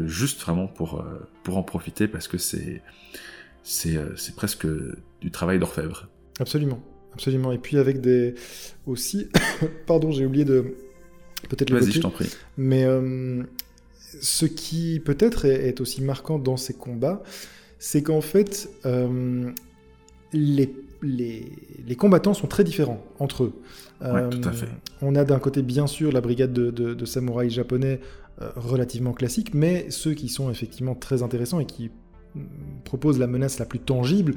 juste 0.06 0.42
vraiment 0.42 0.68
pour 0.68 1.04
pour 1.44 1.58
en 1.58 1.64
profiter 1.64 2.08
parce 2.08 2.28
que 2.28 2.38
c'est 2.38 2.82
euh, 2.82 3.39
c'est 3.70 4.36
presque 4.36 4.68
du 5.22 5.32
travail 5.32 5.60
d'orfèvre. 5.60 6.10
Absolument, 6.40 6.82
absolument. 7.14 7.52
Et 7.52 7.58
puis 7.58 7.78
avec 7.78 8.02
des 8.02 8.36
aussi, 8.88 9.30
pardon, 9.86 10.12
j'ai 10.12 10.26
oublié 10.26 10.46
de 10.46 10.76
peut-être 11.50 11.72
Vas-y, 11.72 11.92
je 11.92 12.02
t'en 12.02 12.10
prie. 12.10 12.30
Mais 12.58 12.86
euh, 12.86 13.44
ce 14.22 14.46
qui 14.46 15.00
peut-être 15.00 15.46
est, 15.46 15.80
aussi 15.82 16.02
marquant 16.02 16.40
dans 16.40 16.58
ces 16.58 16.74
combats, 16.74 17.22
c'est 17.78 18.02
qu'en 18.02 18.22
fait, 18.22 18.70
euh, 18.86 19.52
les, 20.34 20.74
les, 21.02 21.52
les, 21.86 21.96
combattants 21.96 22.34
sont 22.34 22.48
très 22.48 22.64
différents 22.64 23.04
entre 23.20 23.44
eux. 23.44 23.54
Ouais, 24.02 24.30
tout 24.30 24.48
à 24.48 24.52
fait. 24.52 24.70
On 25.02 25.16
a 25.16 25.26
d'un 25.26 25.40
côté, 25.40 25.62
bien 25.62 25.86
sûr, 25.86 26.12
la 26.12 26.22
brigade 26.22 26.54
de, 26.54 26.72
de, 26.72 26.94
de 26.94 27.06
samouraïs 27.06 27.54
japonais 27.54 28.00
relativement 28.56 29.12
classique, 29.12 29.54
mais 29.54 29.92
ceux 29.92 30.14
qui 30.14 30.30
sont 30.30 30.50
effectivement 30.50 30.96
très 30.96 31.24
intéressants 31.24 31.60
et 31.60 31.66
qui 31.66 31.92
propose 32.84 33.20
la 33.20 33.28
menace 33.28 33.60
la 33.60 33.66
plus 33.66 33.80
tangible, 33.80 34.36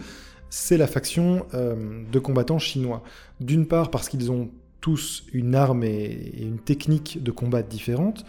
c'est 0.51 0.77
la 0.77 0.87
faction 0.87 1.47
euh, 1.55 2.03
de 2.11 2.19
combattants 2.19 2.59
chinois. 2.59 3.03
D'une 3.41 3.67
part 3.67 3.91
parce 3.91 4.09
qu'ils 4.09 4.31
ont 4.31 4.51
tous 4.81 5.25
une 5.33 5.55
arme 5.55 5.85
et, 5.85 6.35
une 6.41 6.59
technique 6.59 7.23
de 7.23 7.31
combat 7.31 7.63
différente, 7.63 8.25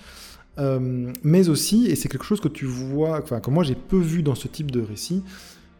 euh, 0.59 1.11
mais 1.23 1.49
aussi, 1.49 1.87
et 1.87 1.95
c'est 1.95 2.09
quelque 2.09 2.25
chose 2.25 2.39
que 2.39 2.47
tu 2.47 2.65
vois, 2.65 3.19
enfin 3.21 3.39
que 3.39 3.49
moi 3.49 3.63
j'ai 3.63 3.75
peu 3.75 3.97
vu 3.97 4.21
dans 4.23 4.35
ce 4.35 4.47
type 4.47 4.71
de 4.71 4.81
récit, 4.81 5.23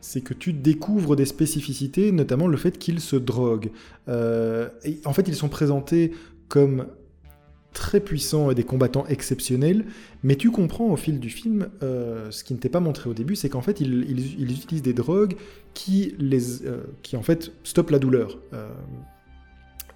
c'est 0.02 0.22
que 0.22 0.34
tu 0.34 0.52
découvres 0.52 1.16
des 1.16 1.26
spécificités, 1.26 2.12
notamment 2.12 2.48
le 2.48 2.58
fait 2.58 2.78
qu'ils 2.78 3.00
se 3.00 3.16
droguent. 3.16 3.72
Euh, 4.10 4.68
en 5.06 5.14
fait, 5.14 5.30
ils 5.30 5.36
sont 5.36 5.48
présentés 5.48 6.12
comme 6.50 6.88
très 7.74 8.00
puissants 8.00 8.52
et 8.52 8.56
des 8.56 8.64
combattants 8.64 9.06
exceptionnels, 9.08 9.86
mais 10.24 10.36
tu 10.36 10.52
comprends 10.52 10.86
au 10.86 10.96
fil 10.96 11.20
du 11.20 11.30
film, 11.30 11.70
euh, 11.82 12.32
ce 12.32 12.44
qui 12.44 12.54
ne 12.54 12.60
t'est 12.60 12.70
pas 12.70 12.80
montré 12.80 13.10
au 13.10 13.14
début, 13.14 13.36
c'est 13.36 13.50
qu'en 13.50 13.62
fait, 13.62 13.82
ils, 13.82 14.52
utilisent 14.52 14.84
des 14.84 14.94
drogues 14.94 15.36
qui, 15.74 16.16
les, 16.20 16.64
euh, 16.66 16.84
qui 17.02 17.18
en 17.18 17.24
fait, 17.24 17.52
stoppent 17.64 17.90
la 17.90 18.00
douleur. 18.00 18.38
Euh, 18.54 18.70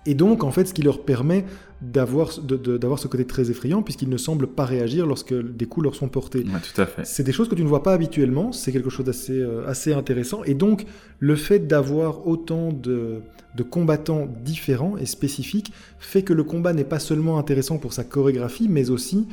et 0.09 0.15
donc, 0.15 0.43
en 0.43 0.51
fait, 0.51 0.65
ce 0.65 0.73
qui 0.73 0.81
leur 0.81 1.03
permet 1.03 1.45
d'avoir 1.81 2.31
ce 2.31 3.07
côté 3.07 3.25
très 3.25 3.51
effrayant, 3.51 3.83
puisqu'ils 3.83 4.09
ne 4.09 4.17
semblent 4.17 4.47
pas 4.47 4.65
réagir 4.65 5.05
lorsque 5.05 5.33
des 5.33 5.65
coups 5.67 5.83
leur 5.83 5.95
sont 5.95 6.09
portés. 6.09 6.43
tout 6.43 6.81
à 6.81 6.87
fait. 6.87 7.05
C'est 7.05 7.23
des 7.23 7.31
choses 7.31 7.47
que 7.47 7.55
tu 7.55 7.63
ne 7.63 7.67
vois 7.67 7.83
pas 7.83 7.93
habituellement, 7.93 8.51
c'est 8.51 8.71
quelque 8.71 8.89
chose 8.89 9.05
d'assez 9.05 9.45
assez 9.67 9.93
intéressant. 9.93 10.43
Et 10.43 10.55
donc, 10.55 10.85
le 11.19 11.35
fait 11.35 11.59
d'avoir 11.59 12.25
autant 12.25 12.71
de, 12.71 13.21
de 13.55 13.63
combattants 13.63 14.27
différents 14.43 14.97
et 14.97 15.05
spécifiques 15.05 15.71
fait 15.99 16.23
que 16.23 16.33
le 16.33 16.43
combat 16.43 16.73
n'est 16.73 16.83
pas 16.83 16.99
seulement 16.99 17.37
intéressant 17.37 17.77
pour 17.77 17.93
sa 17.93 18.03
chorégraphie, 18.03 18.67
mais 18.69 18.89
aussi 18.89 19.27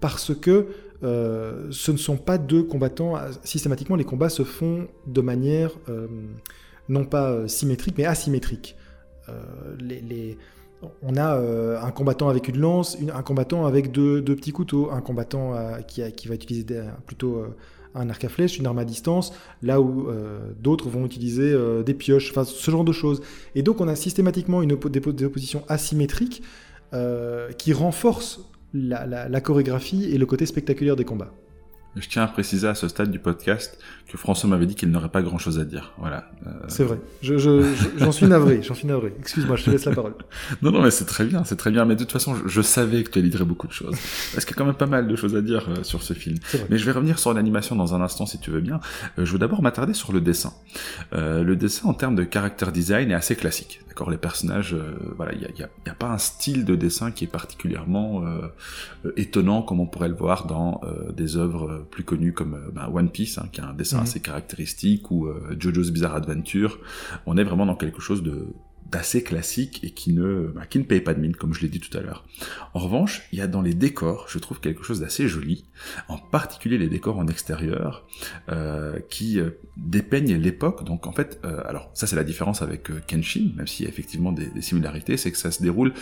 parce 0.00 0.34
que 0.34 0.66
euh, 1.02 1.68
ce 1.70 1.92
ne 1.92 1.96
sont 1.96 2.16
pas 2.16 2.38
deux 2.38 2.62
combattants. 2.62 3.14
Systématiquement, 3.44 3.96
les 3.96 4.04
combats 4.04 4.28
se 4.28 4.44
font 4.44 4.88
de 5.06 5.20
manière 5.20 5.72
euh, 5.88 6.06
non 6.88 7.04
pas 7.04 7.30
euh, 7.30 7.48
symétrique, 7.48 7.96
mais 7.96 8.04
asymétrique. 8.04 8.76
Les, 9.78 10.36
on 11.02 11.16
a 11.16 11.36
un 11.82 11.90
combattant 11.90 12.28
avec 12.28 12.48
une 12.48 12.58
lance, 12.58 12.96
un 13.14 13.22
combattant 13.22 13.66
avec 13.66 13.92
deux, 13.92 14.22
petits 14.22 14.52
couteaux, 14.52 14.90
un 14.90 15.00
combattant 15.00 15.54
qui, 15.86 16.02
qui, 16.12 16.28
va 16.28 16.34
utiliser 16.34 16.64
plutôt 17.06 17.44
un 17.94 18.08
arc 18.08 18.24
à 18.24 18.28
flèche, 18.28 18.58
une 18.58 18.66
arme 18.66 18.78
à 18.78 18.84
distance, 18.84 19.32
là 19.62 19.80
où 19.80 20.08
euh, 20.08 20.38
d'autres 20.60 20.88
vont 20.88 21.04
utiliser 21.04 21.52
euh, 21.52 21.82
des 21.82 21.94
pioches, 21.94 22.30
enfin 22.30 22.44
ce 22.44 22.70
genre 22.70 22.84
de 22.84 22.92
choses. 22.92 23.20
Et 23.54 23.62
donc 23.62 23.80
on 23.80 23.88
a 23.88 23.96
systématiquement 23.96 24.62
une 24.62 24.76
des, 24.76 25.24
oppositions 25.24 25.64
asymétriques 25.68 26.42
euh, 26.92 27.50
qui 27.52 27.72
renforcent 27.72 28.40
la 28.72 29.40
chorégraphie 29.40 30.04
et 30.04 30.18
le 30.18 30.26
côté 30.26 30.46
spectaculaire 30.46 30.94
des 30.94 31.04
combats. 31.04 31.32
Je 31.96 32.08
tiens 32.08 32.22
à 32.22 32.28
préciser 32.28 32.68
à 32.68 32.76
ce 32.76 32.86
stade 32.86 33.10
du 33.10 33.18
podcast 33.18 33.76
que 34.10 34.18
François 34.18 34.50
m'avait 34.50 34.66
dit 34.66 34.74
qu'il 34.74 34.90
n'aurait 34.90 35.08
pas 35.08 35.22
grand 35.22 35.38
chose 35.38 35.60
à 35.60 35.64
dire. 35.64 35.92
Voilà. 35.98 36.30
Euh, 36.46 36.50
c'est 36.66 36.82
vrai. 36.82 36.98
Je, 37.22 37.38
j'en 37.96 38.10
suis 38.10 38.26
navré. 38.26 38.60
J'en 38.62 38.74
suis 38.74 38.88
navré. 38.88 39.14
Excuse-moi, 39.20 39.56
je 39.56 39.64
te 39.64 39.70
laisse 39.70 39.84
la 39.84 39.94
parole. 39.94 40.14
non, 40.62 40.72
non, 40.72 40.82
mais 40.82 40.90
c'est 40.90 41.04
très 41.04 41.24
bien, 41.24 41.44
c'est 41.44 41.56
très 41.56 41.70
bien. 41.70 41.84
Mais 41.84 41.94
de 41.94 42.00
toute 42.00 42.12
façon, 42.12 42.34
je, 42.44 42.60
savais 42.60 43.04
que 43.04 43.10
tu 43.10 43.20
allais 43.20 43.28
dire 43.28 43.46
beaucoup 43.46 43.68
de 43.68 43.72
choses. 43.72 43.96
Parce 44.32 44.44
qu'il 44.44 44.54
y 44.54 44.58
a 44.58 44.58
quand 44.58 44.64
même 44.64 44.74
pas 44.74 44.86
mal 44.86 45.06
de 45.06 45.16
choses 45.16 45.36
à 45.36 45.42
dire 45.42 45.68
euh, 45.68 45.84
sur 45.84 46.02
ce 46.02 46.14
film. 46.14 46.38
Mais 46.70 46.78
je 46.78 46.84
vais 46.84 46.92
revenir 46.92 47.18
sur 47.18 47.32
l'animation 47.32 47.76
dans 47.76 47.94
un 47.94 48.00
instant 48.00 48.26
si 48.26 48.38
tu 48.38 48.50
veux 48.50 48.60
bien. 48.60 48.80
Euh, 49.18 49.24
je 49.24 49.32
veux 49.32 49.38
d'abord 49.38 49.62
m'attarder 49.62 49.94
sur 49.94 50.12
le 50.12 50.20
dessin. 50.20 50.52
le 51.12 51.54
dessin 51.54 51.88
en 51.88 51.94
termes 51.94 52.16
de 52.16 52.26
character 52.30 52.66
design 52.72 53.10
est 53.12 53.14
assez 53.14 53.36
classique. 53.36 53.80
D'accord, 53.88 54.10
les 54.10 54.18
personnages, 54.18 54.74
voilà, 55.16 55.32
il 55.32 55.40
n'y 55.40 55.62
a, 55.62 55.68
a, 55.86 55.90
a, 55.90 55.94
pas 55.94 56.08
un 56.08 56.18
style 56.18 56.64
de 56.64 56.76
dessin 56.76 57.10
qui 57.10 57.24
est 57.24 57.28
particulièrement 57.28 58.24
étonnant 59.16 59.62
comme 59.62 59.80
on 59.80 59.86
pourrait 59.86 60.08
le 60.08 60.14
voir 60.14 60.46
dans 60.46 60.80
des 61.16 61.36
œuvres 61.36 61.86
plus 61.90 62.04
connus 62.04 62.32
comme 62.32 62.58
bah, 62.72 62.88
One 62.92 63.10
Piece, 63.10 63.38
hein, 63.38 63.48
qui 63.52 63.60
a 63.60 63.66
un 63.66 63.74
dessin 63.74 63.99
mhm. 64.00 64.06
assez 64.08 64.20
caractéristique, 64.20 65.10
ou 65.10 65.26
euh, 65.26 65.56
JoJo's 65.58 65.90
Bizarre 65.90 66.14
Adventure. 66.14 66.78
On 67.26 67.36
est 67.36 67.44
vraiment 67.44 67.66
dans 67.66 67.76
quelque 67.76 68.00
chose 68.00 68.22
de 68.22 68.48
d'assez 68.90 69.22
classique 69.22 69.80
et 69.82 69.90
qui 69.90 70.12
ne, 70.12 70.52
bah, 70.54 70.66
qui 70.66 70.78
ne 70.78 70.84
paye 70.84 71.00
pas 71.00 71.14
de 71.14 71.20
mine, 71.20 71.36
comme 71.36 71.54
je 71.54 71.60
l'ai 71.60 71.68
dit 71.68 71.80
tout 71.80 71.96
à 71.96 72.00
l'heure. 72.00 72.24
En 72.74 72.80
revanche, 72.80 73.22
il 73.32 73.38
y 73.38 73.42
a 73.42 73.46
dans 73.46 73.62
les 73.62 73.74
décors, 73.74 74.26
je 74.28 74.38
trouve 74.38 74.60
quelque 74.60 74.82
chose 74.82 75.00
d'assez 75.00 75.28
joli, 75.28 75.64
en 76.08 76.18
particulier 76.18 76.78
les 76.78 76.88
décors 76.88 77.18
en 77.18 77.26
extérieur, 77.26 78.06
euh, 78.50 78.98
qui 79.08 79.38
euh, 79.38 79.50
dépeignent 79.76 80.36
l'époque. 80.36 80.84
Donc 80.84 81.06
en 81.06 81.12
fait, 81.12 81.40
euh, 81.44 81.62
alors 81.66 81.90
ça 81.94 82.06
c'est 82.06 82.16
la 82.16 82.24
différence 82.24 82.62
avec 82.62 82.90
Kenshin, 83.06 83.52
même 83.56 83.66
s'il 83.66 83.84
y 83.84 83.88
a 83.88 83.90
effectivement 83.90 84.32
des, 84.32 84.48
similarités, 84.60 85.16
c'est 85.16 85.30
que 85.30 85.38
ça 85.38 85.50
se 85.50 85.62
déroule 85.62 85.92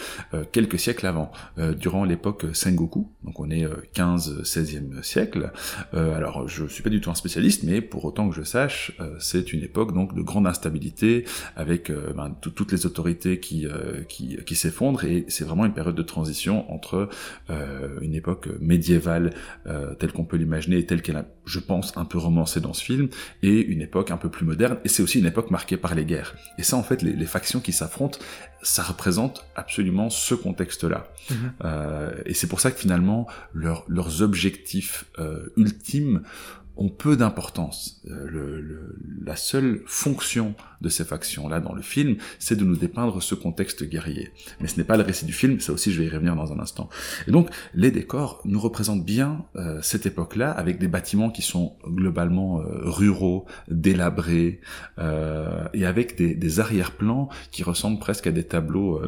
quelques 0.53 0.79
siècles 0.79 1.07
avant, 1.07 1.31
durant 1.79 2.05
l'époque 2.05 2.47
Sengoku, 2.53 3.09
donc 3.23 3.39
on 3.39 3.51
est 3.51 3.65
15-16e 3.95 5.03
siècle. 5.03 5.53
alors 5.93 6.49
je 6.49 6.67
suis 6.67 6.83
pas 6.83 6.91
du 6.91 7.01
tout 7.01 7.11
un 7.11 7.15
spécialiste, 7.15 7.63
mais 7.63 7.81
pour 7.81 8.05
autant 8.05 8.29
que 8.29 8.35
je 8.35 8.43
sache, 8.43 8.93
c'est 9.21 9.53
une 9.53 9.63
époque 9.63 9.95
donc 9.95 10.15
de 10.15 10.23
grande 10.23 10.47
instabilité, 10.47 11.25
avec 11.57 11.93
ben, 11.93 12.35
toutes 12.41 12.73
les 12.73 12.78
les 12.79 12.87
autorités 12.87 13.41
qui, 13.41 13.67
qui, 14.09 14.37
qui 14.47 14.55
s'effondrent, 14.55 15.05
et 15.05 15.25
c'est 15.29 15.45
vraiment 15.45 15.67
une 15.67 15.75
période 15.75 15.95
de 15.95 16.03
transition 16.03 16.71
entre 16.73 17.09
une 18.01 18.15
époque 18.15 18.49
médiévale 18.61 19.35
telle 19.99 20.13
qu'on 20.13 20.25
peut 20.25 20.37
l'imaginer 20.37 20.79
et 20.79 20.87
telle 20.87 21.03
qu'elle 21.03 21.17
a, 21.17 21.27
je 21.45 21.59
pense, 21.59 21.97
un 21.97 22.05
peu 22.05 22.19
romancée 22.19 22.61
dans 22.61 22.73
ce 22.73 22.85
film, 22.85 23.09
et 23.43 23.61
une 23.61 23.83
époque 23.83 24.11
un 24.11 24.17
peu 24.17 24.31
plus 24.31 24.47
moderne, 24.47 24.79
et 24.85 24.89
c'est 24.89 25.03
aussi 25.03 25.19
une 25.19 25.27
époque 25.27 25.51
marquée 25.51 25.77
par 25.77 25.95
les 25.95 26.05
guerres. 26.05 26.35
Et 26.59 26.63
ça, 26.63 26.77
en 26.77 26.83
fait, 26.83 27.03
les, 27.03 27.13
les 27.13 27.27
factions 27.27 27.61
qui 27.61 27.73
s'affrontent, 27.73 28.19
ça 28.63 28.83
représente 28.83 29.47
absolument 29.55 30.11
ce 30.11 30.35
contexte-là. 30.35 31.09
Mhm. 31.31 31.37
Euh, 31.65 32.13
et 32.27 32.35
c'est 32.35 32.49
pour 32.49 32.61
ça 32.61 32.71
que 32.71 32.79
finalement, 32.79 33.27
leurs 33.55 34.23
objectifs 34.23 35.07
euh, 35.19 35.53
ultimes 35.57 36.23
ont 36.77 36.89
peu 36.89 37.17
d'importance. 37.17 38.03
Euh, 38.09 38.95
la 39.25 39.37
seule 39.37 39.83
fonction 39.87 40.55
de 40.81 40.89
ces 40.89 41.05
factions-là 41.05 41.61
dans 41.61 41.75
le 41.75 41.83
film, 41.83 42.17
c'est 42.39 42.57
de 42.57 42.65
nous 42.65 42.77
dépeindre 42.77 43.23
ce 43.23 43.35
contexte 43.35 43.85
guerrier. 43.85 44.33
Mais 44.61 44.69
ce 44.69 44.77
n'est 44.77 44.85
pas 44.85 44.97
le 44.97 45.03
récit 45.03 45.25
du 45.25 45.33
film, 45.33 45.61
ça 45.61 45.73
aussi 45.73 45.93
je 45.93 46.01
vais 46.01 46.07
y 46.07 46.11
revenir 46.11 46.37
dans 46.37 46.53
un 46.53 46.59
instant. 46.61 46.89
Et 47.27 47.31
donc, 47.31 47.51
les 47.75 47.91
décors 47.91 48.41
nous 48.45 48.61
représentent 48.61 49.05
bien 49.05 49.45
euh, 49.57 49.79
cette 49.83 50.07
époque-là, 50.07 50.51
avec 50.51 50.79
des 50.79 50.89
bâtiments 50.89 51.31
qui 51.31 51.43
sont 51.43 51.77
globalement 51.85 52.61
euh, 52.61 52.65
ruraux, 52.83 53.47
délabrés, 53.69 54.61
et 55.75 55.87
avec 55.87 56.17
des, 56.17 56.35
des 56.35 56.61
arrière-plans 56.61 57.29
qui 57.51 57.63
ressemblent 57.63 57.99
presque 57.99 58.27
à 58.27 58.33
des 58.33 58.45
tableaux 58.45 59.01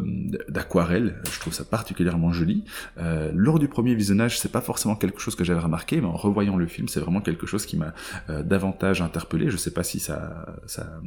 d'aquarelle. 0.48 1.20
Je 1.32 1.40
trouve 1.40 1.52
ça 1.52 1.64
particulièrement 1.64 2.32
joli. 2.32 2.64
lors 2.96 3.58
du 3.58 3.68
premier 3.68 3.94
visionnage, 3.94 4.38
c'est 4.38 4.52
pas 4.52 4.60
forcément 4.60 4.96
quelque 4.96 5.20
chose 5.20 5.34
que 5.34 5.44
j'avais 5.44 5.60
remarqué, 5.60 6.00
mais 6.00 6.06
en 6.06 6.16
revoyant 6.16 6.56
le 6.56 6.66
film, 6.66 6.88
c'est 6.88 7.00
vraiment 7.00 7.20
quelque 7.20 7.46
chose 7.46 7.66
qui 7.66 7.76
m'a 7.76 7.92
euh, 8.28 8.42
davantage 8.42 9.02
interpellé. 9.02 9.50
Je 9.50 9.56
sais 9.56 9.72
pas 9.72 9.82
si 9.82 10.00
ça, 10.00 10.46
ça 10.66 11.00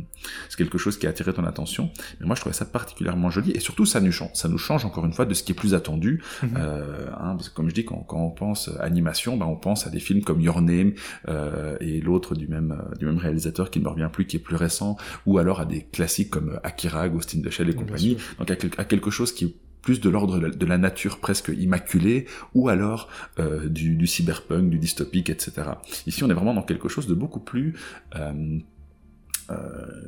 c'est 0.53 0.63
quelque 0.63 0.77
chose 0.77 0.99
qui 0.99 1.07
a 1.07 1.09
attiré 1.09 1.33
ton 1.33 1.45
attention, 1.45 1.89
mais 2.19 2.27
moi 2.27 2.35
je 2.35 2.41
trouvais 2.41 2.53
ça 2.53 2.65
particulièrement 2.65 3.31
joli 3.31 3.51
et 3.51 3.59
surtout 3.59 3.87
ça 3.87 3.99
nous 3.99 4.11
change, 4.11 4.29
ça 4.35 4.47
nous 4.47 4.59
change 4.59 4.85
encore 4.85 5.03
une 5.03 5.11
fois 5.11 5.25
de 5.25 5.33
ce 5.33 5.41
qui 5.41 5.51
est 5.51 5.55
plus 5.55 5.73
attendu. 5.73 6.21
Mhm. 6.43 6.49
euh, 6.57 7.07
hein, 7.19 7.35
parce 7.35 7.49
que 7.49 7.55
comme 7.55 7.69
je 7.69 7.73
dis, 7.73 7.85
quand, 7.85 8.05
quand 8.07 8.19
on 8.19 8.29
pense 8.29 8.69
animation, 8.79 9.35
ben 9.35 9.47
on 9.47 9.55
pense 9.55 9.87
à 9.87 9.89
des 9.89 9.99
films 9.99 10.21
comme 10.21 10.41
Your 10.41 10.61
Name 10.61 10.93
euh, 11.27 11.75
et 11.81 12.01
l'autre 12.01 12.35
du 12.35 12.47
même 12.47 12.77
du 12.99 13.07
même 13.07 13.17
réalisateur 13.17 13.71
qui 13.71 13.79
ne 13.79 13.85
me 13.85 13.89
revient 13.89 14.09
plus, 14.13 14.27
qui 14.27 14.37
est 14.37 14.39
plus 14.39 14.55
récent, 14.55 14.95
ou 15.25 15.39
alors 15.39 15.59
à 15.59 15.65
des 15.65 15.81
classiques 15.81 16.29
comme 16.29 16.59
Akira, 16.63 17.09
Ghost 17.09 17.35
in 17.35 17.41
the 17.41 17.49
Shell 17.49 17.69
et 17.71 17.73
compagnie. 17.73 18.17
Donc 18.37 18.51
à, 18.51 18.55
à 18.77 18.85
quelque 18.85 19.09
chose 19.09 19.33
qui 19.33 19.45
est 19.45 19.55
plus 19.83 19.99
de 19.99 20.09
l'ordre 20.09 20.39
de 20.39 20.65
la 20.65 20.77
nature 20.79 21.19
presque 21.19 21.51
immaculée, 21.55 22.25
ou 22.55 22.69
alors 22.69 23.09
euh, 23.37 23.67
du, 23.67 23.95
du, 23.95 24.07
cyberpunk, 24.07 24.69
du 24.69 24.79
dystopique, 24.79 25.29
etc. 25.29 25.67
Ici, 26.07 26.23
on 26.23 26.29
est 26.29 26.33
vraiment 26.33 26.53
dans 26.53 26.63
quelque 26.63 26.87
chose 26.87 27.05
de 27.05 27.13
beaucoup 27.13 27.41
plus... 27.41 27.75
Euh, 28.15 28.23
euh, 28.23 28.59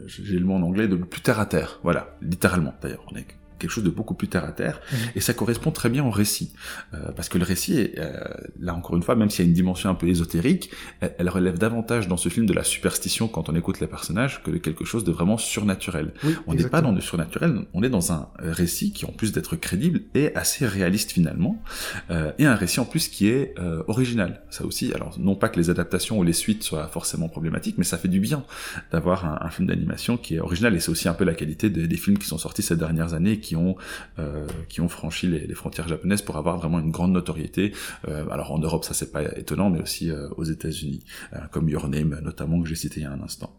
j'ai 0.08 0.39
le 0.39 0.45
mot 0.45 0.56
en 0.56 0.62
anglais, 0.62 0.88
de 0.88 0.95
plus 0.95 1.21
terre 1.21 1.39
à 1.39 1.45
terre, 1.45 1.80
voilà, 1.84 2.15
littéralement 2.21 2.74
d'ailleurs. 2.82 3.06
On 3.12 3.15
est 3.15 3.28
quelque 3.60 3.72
chose 3.72 3.84
de 3.84 3.89
beaucoup 3.89 4.13
plus 4.13 4.28
terre 4.28 4.46
à 4.46 4.52
terre, 4.52 4.80
mhm. 4.91 4.98
et 5.15 5.20
ça 5.20 5.34
correspond 5.34 5.72
très 5.72 5.89
bien 5.89 6.04
au 6.04 6.12
récit, 6.12 6.54
euh, 6.94 7.12
parce 7.15 7.30
que 7.30 7.38
le 7.38 7.46
récit, 7.46 7.80
est, 7.80 8.00
euh, 8.00 8.24
là 8.60 8.74
encore 8.74 8.96
une 8.96 9.04
fois, 9.04 9.15
même 9.15 9.30
s'il 9.30 9.46
y 9.46 9.48
a 9.48 9.50
une 9.50 9.54
dimension 9.54 9.89
un 9.89 9.96
peu 9.96 10.08
ésotérique, 10.08 10.72
elle, 11.02 11.30
relève 11.30 11.58
davantage 11.58 12.08
dans 12.08 12.18
ce 12.18 12.30
film 12.30 12.46
de 12.46 12.54
la 12.54 12.63
superstition 12.63 13.28
quand 13.28 13.50
on 13.50 13.56
écoute 13.56 13.80
les 13.80 13.88
personnages 13.88 14.41
que 14.44 14.52
de 14.52 14.58
quelque 14.58 14.86
chose 14.86 15.04
de 15.04 15.12
vraiment 15.12 15.38
surnaturel. 15.38 16.13
on 16.48 16.54
n'est 16.54 16.70
pas 16.70 16.82
dans 16.82 16.91
le 16.91 17.02
surnaturel, 17.02 17.65
on 17.74 17.84
est 17.84 17.89
dans 17.89 18.12
un 18.12 18.30
récit 18.39 18.91
qui 18.91 19.06
en 19.06 19.12
plus 19.12 19.32
d'être 19.32 19.56
crédible 19.56 20.02
est 20.13 20.36
assez 20.36 20.65
réaliste 20.65 21.12
finalement, 21.12 21.62
euh, 22.10 22.32
et 22.38 22.46
un 22.46 22.56
récit 22.56 22.80
en 22.80 22.86
plus 22.86 23.08
qui 23.08 23.28
est 23.28 23.56
original. 23.88 24.41
Ça 24.50 24.65
aussi, 24.65 24.94
alors 24.94 25.18
non 25.20 25.36
pas 25.36 25.50
que 25.50 25.60
les 25.60 25.70
adaptations 25.70 26.20
ou 26.20 26.24
les 26.24 26.34
suites 26.34 26.63
soient 26.63 26.88
forcément 26.88 27.30
problématiques, 27.30 27.78
mais 27.78 27.84
ça 27.84 27.98
fait 27.98 28.08
du 28.08 28.20
bien 28.20 28.44
d'avoir 28.91 29.26
un, 29.26 29.46
un, 29.46 29.50
film 29.50 29.68
d'animation 29.68 30.18
qui 30.18 30.36
est 30.36 30.39
original, 30.39 30.76
et 30.76 30.80
c'est 30.80 30.89
aussi 30.89 31.08
un 31.08 31.13
peu 31.13 31.24
la 31.24 31.34
qualité 31.34 31.70
des, 31.70 31.88
des 31.88 31.98
films 31.98 32.18
qui 32.18 32.28
sont 32.28 32.38
sortis 32.38 32.62
ces 32.62 32.76
dernières 32.76 33.13
années 33.13 33.39
qui 33.45 33.55
ont 33.55 33.75
euh, 34.17 34.47
qui 34.69 34.81
ont 34.81 34.89
franchi 34.89 35.27
les, 35.27 35.53
frontières 35.53 35.88
japonaises 35.88 36.23
pour 36.23 36.36
avoir 36.38 36.58
vraiment 36.58 36.79
une 36.79 36.89
grande 36.89 37.12
notoriété. 37.12 37.73
Euh, 38.08 38.27
alors 38.29 38.51
en 38.51 38.58
Europe, 38.58 38.84
ça 38.84 38.95
c'est 38.95 39.12
pas 39.12 39.23
étonnant, 39.38 39.69
mais 39.69 39.81
aussi 39.81 40.10
euh, 40.10 40.27
aux 40.36 40.43
États-Unis, 40.43 41.03
comme 41.51 41.69
Your 41.69 41.88
Name 41.88 42.19
notamment 42.23 42.62
que 42.62 42.67
j'ai 42.67 42.75
cité 42.75 43.01
il 43.01 43.03
y 43.03 43.05
a 43.05 43.12
un 43.12 43.21
instant. 43.21 43.55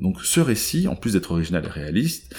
donc 0.00 0.22
ce 0.22 0.40
récit, 0.40 0.88
en 0.88 0.96
plus 0.96 1.12
d'être 1.12 1.32
original 1.32 1.64
et 1.64 1.68
réaliste, 1.68 2.34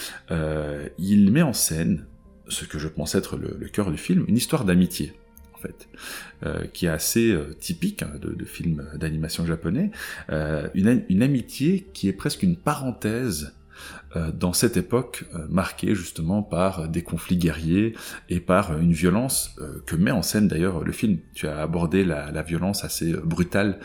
il 0.97 1.31
met 1.31 1.41
en 1.41 1.53
scène 1.53 2.05
ce 2.47 2.65
que 2.65 2.79
je 2.79 2.87
pense 2.87 3.15
être 3.15 3.37
le, 3.37 3.67
cœur 3.67 3.91
du 3.91 3.97
film, 3.97 4.25
une 4.27 4.37
histoire 4.37 4.65
d'amitié. 4.65 5.13
En 5.53 5.59
fait, 5.61 5.89
qui 6.73 6.87
est 6.87 6.89
assez 6.89 7.37
typique 7.59 8.01
hein, 8.01 8.13
de, 8.19 8.45
films 8.45 8.83
d'animation 8.95 9.45
japonais, 9.45 9.91
une, 10.29 11.21
amitié 11.21 11.87
qui 11.93 12.07
est 12.07 12.13
presque 12.13 12.41
une 12.41 12.55
parenthèse 12.55 13.53
dans 14.33 14.53
cette 14.53 14.75
époque 14.75 15.25
euh, 15.35 15.45
marquée 15.49 15.95
justement 15.95 16.43
par 16.43 16.89
des 16.89 17.01
conflits 17.01 17.37
guerriers 17.37 17.95
et 18.29 18.39
par 18.39 18.77
une 18.77 18.91
violence 18.91 19.55
euh, 19.59 19.81
que 19.85 19.95
met 19.95 20.11
en 20.11 20.21
scène 20.21 20.47
d'ailleurs 20.47 20.83
le 20.83 20.91
film. 20.91 21.19
Tu 21.33 21.47
as 21.47 21.61
abordé 21.61 22.03
la, 22.03 22.41
violence 22.41 22.83
assez 22.83 23.13
brutale 23.13 23.79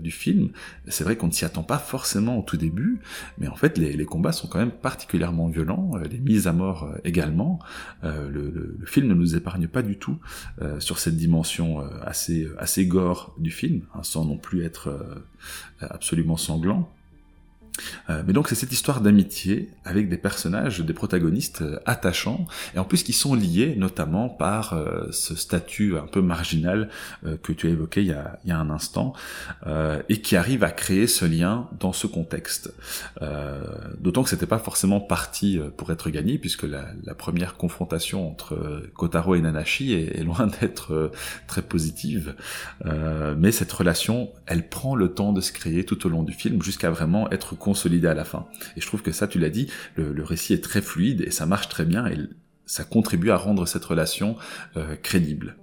du 0.00 0.10
film. 0.10 0.48
C'est 0.88 1.04
vrai 1.04 1.16
qu'on 1.16 1.26
ne 1.26 1.32
s'y 1.32 1.44
attend 1.44 1.62
pas 1.62 1.76
forcément 1.76 2.38
au 2.38 2.42
tout 2.42 2.56
début, 2.56 3.00
mais 3.36 3.46
en 3.46 3.56
fait 3.56 3.76
les, 3.76 4.04
combats 4.06 4.32
sont 4.32 4.48
quand 4.48 4.58
même 4.58 4.70
particulièrement 4.70 5.48
violents, 5.48 5.96
les 6.10 6.18
mises 6.18 6.46
à 6.46 6.54
mort 6.54 6.90
également. 7.04 7.58
Le, 8.02 8.78
film 8.86 9.06
ne 9.08 9.14
nous 9.14 9.36
épargne 9.36 9.68
pas 9.68 9.82
du 9.82 9.98
tout 9.98 10.18
sur 10.78 10.98
cette 10.98 11.16
dimension 11.16 11.80
assez 12.02 12.48
assez 12.58 12.86
gore 12.86 13.34
du 13.38 13.50
film, 13.50 13.82
hein, 13.94 14.02
sans 14.02 14.24
non 14.24 14.38
plus 14.38 14.64
être 14.64 14.90
absolument 15.80 16.38
sanglant. 16.38 16.90
Euh, 18.10 18.22
mais 18.26 18.32
donc 18.32 18.48
c'est 18.48 18.54
cette 18.54 18.72
histoire 18.72 19.00
d'amitié 19.00 19.70
avec 19.84 20.08
des 20.08 20.16
personnages, 20.16 20.80
des 20.80 20.92
protagonistes 20.92 21.62
euh, 21.62 21.78
attachants, 21.86 22.46
et 22.74 22.78
en 22.78 22.84
plus 22.84 23.02
qui 23.02 23.12
sont 23.12 23.34
liés 23.34 23.74
notamment 23.76 24.28
par 24.28 24.74
euh, 24.74 25.08
ce 25.10 25.34
statut 25.34 25.96
un 25.96 26.06
peu 26.06 26.22
marginal 26.22 26.88
que 27.42 27.52
tu 27.52 27.66
as 27.66 27.70
évoqué 27.70 28.02
il 28.02 28.08
y 28.08 28.12
a, 28.12 28.58
un 28.58 28.70
instant, 28.70 29.14
et 30.08 30.20
qui 30.20 30.36
arrive 30.36 30.62
à 30.64 30.70
créer 30.70 31.06
ce 31.06 31.24
lien 31.24 31.68
dans 31.80 31.92
ce 31.92 32.06
contexte. 32.06 32.72
D'autant 34.00 34.22
que 34.22 34.28
c'était 34.28 34.46
pas 34.46 34.58
forcément 34.58 35.00
parti 35.00 35.58
pour 35.76 35.90
être 35.90 36.10
gagné, 36.10 36.38
puisque 36.38 36.64
la, 36.64 36.86
la 37.04 37.14
première 37.14 37.56
confrontation 37.56 38.28
entre 38.28 38.82
Kotaro 38.94 39.34
et 39.34 39.40
Nanashi 39.40 39.92
est, 39.92 40.18
est 40.18 40.24
loin 40.24 40.46
d'être 40.60 41.12
très 41.46 41.62
positive, 41.62 42.34
mais 42.84 43.52
cette 43.52 43.72
relation, 43.72 44.30
elle 44.46 44.68
prend 44.68 44.94
le 44.94 45.12
temps 45.12 45.32
de 45.32 45.40
se 45.40 45.52
créer 45.52 45.84
tout 45.84 46.06
au 46.06 46.08
long 46.10 46.22
du 46.22 46.32
film 46.32 46.62
jusqu'à 46.62 46.90
vraiment 46.90 47.30
être 47.30 47.54
consolidé 47.64 48.06
à 48.06 48.14
la 48.14 48.24
fin. 48.24 48.46
Et 48.76 48.80
je 48.80 48.86
trouve 48.86 49.02
que 49.02 49.10
ça, 49.10 49.26
tu 49.26 49.38
l'as 49.38 49.48
dit, 49.48 49.70
le, 49.96 50.22
récit 50.22 50.52
est 50.52 50.62
très 50.62 50.82
fluide 50.82 51.22
et 51.26 51.30
ça 51.30 51.46
marche 51.46 51.68
très 51.68 51.86
bien 51.86 52.06
et 52.06 52.18
ça 52.66 52.84
contribue 52.84 53.30
à 53.30 53.36
rendre 53.36 53.66
cette 53.66 53.84
relation 53.84 54.36
euh, 54.76 54.96
crédible. 55.02 55.56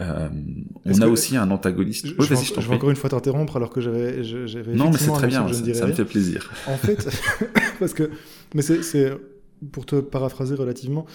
Euh, 0.00 0.28
on 0.84 1.00
a 1.00 1.06
aussi 1.06 1.36
un 1.36 1.50
antagoniste. 1.50 2.06
Je, 2.06 2.12
je, 2.12 2.68
vais, 2.68 2.74
encore 2.74 2.90
une 2.90 2.96
fois 2.96 3.08
t'interrompre 3.10 3.56
alors 3.56 3.70
que 3.70 3.80
j'avais. 3.80 4.22
Non, 4.74 4.90
mais 4.90 4.98
c'est 4.98 5.12
très 5.12 5.28
bien, 5.28 5.46
ça, 5.52 5.74
ça 5.74 5.86
me 5.86 5.92
fait 5.92 6.04
plaisir. 6.04 6.50
En 6.66 6.76
fait, 6.76 7.08
parce 7.78 7.94
que. 7.94 8.10
Mais 8.54 8.62
c'est 8.62 9.16
pour 9.70 9.86
te 9.86 9.96
paraphraser 9.96 10.54
relativement. 10.54 11.06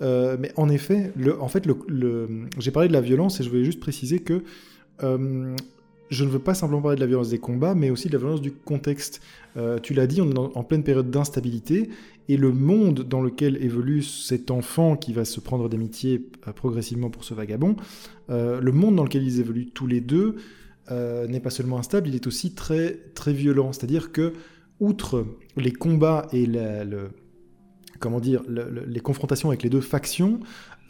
Euh, 0.00 0.36
mais 0.38 0.52
en 0.56 0.68
effet, 0.68 1.12
le, 1.16 1.40
en 1.40 1.48
fait, 1.48 1.66
le, 1.66 2.28
j'ai 2.58 2.70
parlé 2.70 2.88
de 2.88 2.92
la 2.92 3.00
violence 3.00 3.40
et 3.40 3.44
je 3.44 3.48
voulais 3.48 3.64
juste 3.64 3.80
préciser 3.80 4.20
que 4.20 4.42
je 6.12 6.24
ne 6.24 6.28
veux 6.28 6.38
pas 6.38 6.52
simplement 6.52 6.82
parler 6.82 6.96
de 6.96 7.00
la 7.00 7.06
violence 7.06 7.30
des 7.30 7.38
combats, 7.38 7.74
mais 7.74 7.88
aussi 7.88 8.08
de 8.08 8.12
la 8.12 8.18
violence 8.18 8.42
du 8.42 8.52
contexte. 8.52 9.22
Euh, 9.56 9.78
tu 9.78 9.94
l'as 9.94 10.06
dit, 10.06 10.20
on 10.20 10.30
est 10.30 10.36
en 10.36 10.62
pleine 10.62 10.84
période 10.84 11.10
d'instabilité, 11.10 11.88
et 12.28 12.36
le 12.36 12.52
monde 12.52 13.00
dans 13.00 13.22
lequel 13.22 13.56
évolue 13.64 14.02
cet 14.02 14.50
enfant 14.50 14.94
qui 14.96 15.14
va 15.14 15.24
se 15.24 15.40
prendre 15.40 15.70
d'amitié 15.70 16.28
euh, 16.46 16.52
progressivement 16.52 17.08
pour 17.08 17.24
ce 17.24 17.32
vagabond, 17.32 17.76
euh, 18.28 18.60
le 18.60 18.72
monde 18.72 18.94
dans 18.94 19.04
lequel 19.04 19.22
ils 19.22 19.40
évoluent 19.40 19.70
tous 19.70 19.86
les 19.86 20.00
deux 20.02 20.36
n'est 20.90 21.40
pas 21.40 21.48
seulement 21.48 21.78
instable, 21.78 22.08
il 22.08 22.14
est 22.14 22.26
aussi 22.26 22.54
très, 22.54 22.98
très 23.14 23.32
violent. 23.32 23.72
C'est-à-dire 23.72 24.12
que, 24.12 24.34
outre 24.78 25.24
les 25.56 25.72
combats 25.72 26.28
et 26.34 26.44
les 26.44 27.08
confrontations 29.02 29.48
avec 29.48 29.62
les 29.62 29.70
deux 29.70 29.80
factions, 29.80 30.40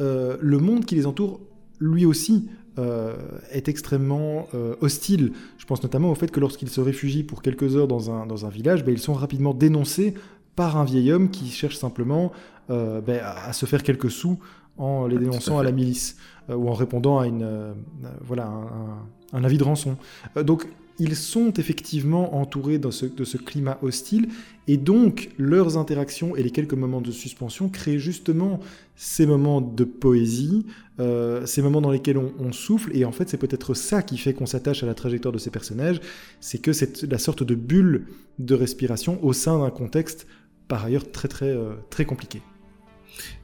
le 0.01 0.59
monde 0.59 0.87
qui 0.87 0.97
les 0.97 1.07
entoure, 1.07 1.41
lui 1.79 2.05
aussi, 2.05 2.49
euh, 2.79 3.15
est 3.51 3.69
extrêmement 3.69 4.49
euh, 4.55 4.75
hostile. 4.81 5.33
Je 5.59 5.67
pense 5.67 5.83
notamment 5.83 6.11
au 6.11 6.15
fait 6.15 6.31
que 6.31 6.41
lorsqu'ils 6.41 6.71
se 6.71 6.81
réfugient 6.81 7.23
pour 7.23 7.43
quelques 7.43 7.77
heures 7.77 7.89
dans 7.89 8.11
un, 8.11 8.27
dans 8.27 8.47
un 8.47 8.49
village, 8.49 8.85
ben, 8.85 8.93
ils 8.93 9.01
sont 9.01 9.15
rapidement 9.15 9.55
dénoncés 9.55 10.15
par 10.57 10.77
un 10.77 10.85
vieil 10.85 11.13
homme 11.13 11.31
qui 11.31 11.51
cherche 11.51 11.77
simplement 11.77 12.33
euh, 12.71 13.01
ben, 13.01 13.21
à, 13.23 13.53
se 13.53 13.67
faire 13.67 13.83
quelques 13.83 14.11
sous 14.11 14.39
en 14.79 15.07
les 15.07 15.19
dénonçant 15.19 15.59
à, 15.59 15.65
la 15.65 15.73
milice 15.73 16.17
ou 16.49 16.69
en 16.69 16.73
répondant 16.73 17.19
à 17.19 17.27
une, 17.27 17.75
voilà, 18.23 18.47
un, 18.47 19.39
un, 19.39 19.45
avis 19.45 19.59
de 19.59 19.65
rançon. 19.65 19.97
donc 20.43 20.67
ils 21.03 21.17
sont 21.17 21.53
effectivement 21.55 22.37
entourés 22.37 22.79
de 22.79 22.93
ce, 22.93 23.37
climat 23.37 23.77
hostile, 23.83 24.29
et 24.69 24.77
donc 24.77 25.31
leurs 25.37 25.77
interactions 25.77 26.37
et 26.37 26.45
les 26.45 26.53
quelques 26.53 26.75
moments 26.75 27.01
de 27.01 27.11
suspension 27.11 27.69
créent 27.69 27.99
justement 27.99 28.61
ces 28.95 29.27
moments 29.27 29.61
de 29.61 29.83
poésie, 29.83 30.65
euh, 31.01 31.45
ces 31.45 31.61
moments 31.61 31.81
dans 31.81 31.91
lesquels 31.91 32.19
on, 32.19 32.53
souffle, 32.53 32.97
et 32.97 33.05
en 33.05 33.11
fait 33.11 33.29
c'est 33.29 33.37
peut-être 33.37 33.75
ça 33.75 34.03
qui 34.03 34.17
fait 34.17 34.33
qu'on 34.33 34.47
s'attache 34.47 34.85
à 34.85 34.87
la 34.87 34.95
trajectoire 34.95 35.33
de 35.33 35.38
ces 35.38 35.51
personnages, 35.51 36.01
c'est 36.41 36.59
que 36.59 36.73
c'est 36.73 37.03
la 37.11 37.19
sorte 37.19 37.43
de 37.43 37.57
bulle 37.57 38.07
de 38.38 38.55
respiration 38.55 39.19
au 39.25 39.33
sein 39.33 39.59
d'un 39.59 39.71
contexte 39.71 40.29
par 40.69 40.85
ailleurs 40.85 41.11
très 41.11 41.27
très 41.27 41.53
très 41.91 42.05
compliqué. 42.05 42.43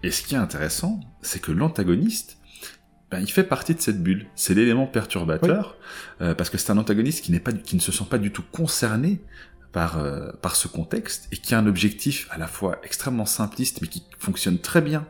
Et 0.05 0.13
ce 0.13 0.23
qui 0.23 0.37
est 0.37 0.39
intéressant, 0.39 1.01
c'est 1.23 1.43
que 1.43 1.51
l'antagoniste, 1.51 2.38
ben, 3.11 3.21
il 3.21 3.31
fait 3.31 3.45
partie 3.45 3.75
de 3.75 3.81
cette 3.81 4.03
bulle. 4.03 4.27
C'est 4.35 4.55
l'élément 4.55 4.87
perturbateur, 4.87 5.77
parce 6.19 6.51
que 6.51 6.59
c'est 6.59 6.71
un 6.71 6.79
antagoniste 6.79 7.25
qui, 7.25 7.33
n'est 7.33 7.41
pas, 7.41 7.53
qui 7.53 7.75
ne 7.77 7.81
se 7.81 7.91
sent 7.91 8.05
pas 8.09 8.19
du 8.19 8.33
tout 8.33 8.45
concerné 8.53 9.21
par, 9.73 9.99
euh, 9.99 10.31
par 10.41 10.57
ce 10.57 10.69
contexte 10.69 11.29
et 11.33 11.37
qui 11.37 11.55
a 11.55 11.59
un 11.59 11.67
objectif 11.67 12.27
à 12.31 12.39
la 12.39 12.47
fois 12.47 12.81
extrêmement 12.83 13.27
simpliste 13.27 13.81
mais 13.83 13.89
qui 13.89 14.03
fonctionne 14.19 14.59
très 14.59 14.81
bien 14.81 15.07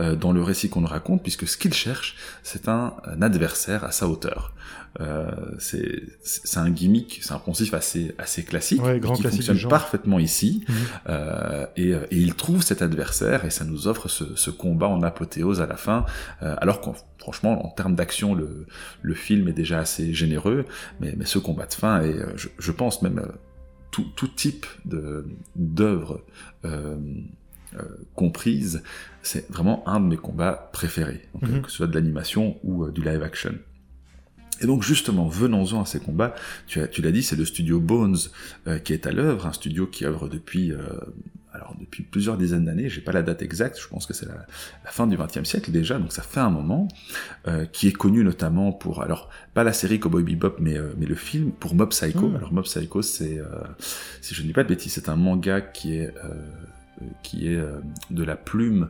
euh, 0.00 0.14
dans 0.14 0.32
le 0.32 0.42
récit 0.42 0.68
qu'on 0.68 0.82
nous 0.82 0.86
raconte 0.86 1.22
puisque 1.22 1.48
ce 1.48 1.56
qu'il 1.56 1.72
cherche 1.72 2.16
c'est 2.42 2.68
un, 2.68 2.94
adversaire 3.20 3.84
à 3.84 3.92
sa 3.92 4.08
hauteur. 4.08 4.52
Euh, 5.00 5.30
c'est 5.58 6.58
un 6.58 6.70
gimmick, 6.70 7.20
c'est 7.22 7.32
un 7.32 7.38
poncif 7.38 7.72
assez 7.72 8.14
assez 8.18 8.42
classique 8.42 8.82
qui 9.14 9.22
fonctionne 9.22 9.68
parfaitement 9.68 10.18
ici 10.18 10.64
mhm. 10.68 10.74
euh, 11.08 11.66
et, 11.76 11.90
et, 11.92 12.06
il 12.10 12.34
trouve 12.34 12.62
cet 12.62 12.82
adversaire 12.82 13.46
et 13.46 13.50
ça 13.50 13.64
nous 13.64 13.88
offre 13.88 14.08
ce, 14.08 14.36
ce 14.36 14.50
combat 14.50 14.88
en 14.88 15.02
apothéose 15.02 15.62
à 15.62 15.66
la 15.66 15.76
fin 15.76 16.04
alors 16.40 16.80
qu'on 16.80 16.94
franchement, 17.18 17.64
en 17.64 17.70
termes 17.70 17.94
d'action, 17.94 18.34
le, 18.34 18.66
le 19.00 19.14
film 19.14 19.46
est 19.46 19.52
déjà 19.52 19.78
assez 19.78 20.12
généreux, 20.12 20.66
mais, 21.00 21.14
mais 21.16 21.24
ce 21.24 21.38
combat 21.38 21.66
de 21.66 21.74
fin 21.74 22.02
est, 22.02 22.16
je, 22.34 22.48
je 22.58 22.72
pense 22.72 23.00
même, 23.00 23.22
tout, 23.92 24.28
type 24.28 24.66
d'œuvre 25.54 26.22
euh, 26.64 26.96
euh, 27.74 27.82
comprise, 28.14 28.82
c'est 29.22 29.48
vraiment 29.50 29.86
un 29.88 30.00
de 30.00 30.06
mes 30.06 30.16
combats 30.16 30.70
préférés, 30.72 31.22
mhm. 31.40 31.62
que 31.62 31.70
ce 31.70 31.76
soit 31.76 31.86
de 31.86 31.94
l'animation 31.94 32.58
ou 32.64 32.84
euh, 32.84 32.90
du 32.90 33.02
live 33.02 33.22
action. 33.22 33.54
Et 34.62 34.66
donc 34.66 34.82
justement, 34.82 35.28
venons-en 35.28 35.82
à 35.82 35.86
ces 35.86 36.00
combats. 36.00 36.34
Tu, 36.66 36.80
tu 36.90 37.02
l'as 37.02 37.12
dit, 37.12 37.22
c'est 37.22 37.36
le 37.36 37.44
studio 37.44 37.80
Bones 37.80 38.16
qui 38.84 38.92
est 38.92 39.06
à 39.06 39.12
l'œuvre, 39.12 39.46
un 39.46 39.52
studio 39.52 39.86
qui 39.86 40.04
œuvre 40.04 40.28
depuis 40.28 40.72
alors 41.52 41.76
depuis 41.78 42.02
plusieurs 42.02 42.36
dizaines 42.36 42.64
d'années, 42.64 42.88
j'ai 42.88 43.00
pas 43.00 43.12
la 43.12 43.22
date 43.22 43.42
exacte, 43.42 43.78
je 43.80 43.86
pense 43.86 44.06
que 44.06 44.14
c'est 44.14 44.26
la, 44.26 44.46
fin 44.90 45.06
du 45.06 45.16
XXe 45.16 45.44
siècle 45.44 45.70
déjà, 45.70 45.98
donc 45.98 46.12
ça 46.12 46.22
fait 46.22 46.40
un 46.40 46.50
moment, 46.50 46.88
euh, 47.46 47.66
qui 47.66 47.88
est 47.88 47.92
connu 47.92 48.24
notamment 48.24 48.72
pour, 48.72 49.02
alors 49.02 49.28
pas 49.52 49.62
la 49.62 49.72
série 49.72 50.00
Cowboy 50.00 50.22
Bebop, 50.22 50.56
mais 50.58 50.76
euh, 50.76 50.94
mais 50.96 51.06
le 51.06 51.14
film 51.14 51.52
pour 51.52 51.74
Mob 51.74 51.90
Psycho. 51.90 52.28
Hmm. 52.28 52.36
Alors 52.36 52.52
Mob 52.52 52.64
Psycho, 52.64 53.02
c'est, 53.02 53.38
euh, 53.38 53.46
si 54.20 54.34
je 54.34 54.42
ne 54.42 54.46
dis 54.46 54.52
pas 54.52 54.64
de 54.64 54.68
bêtises, 54.68 54.92
c'est 54.92 55.08
un 55.08 55.16
manga 55.16 55.60
qui 55.60 55.94
est 55.94 56.12
qui 57.22 57.48
est 57.48 57.60
de 58.10 58.22
la 58.22 58.36
plume 58.36 58.88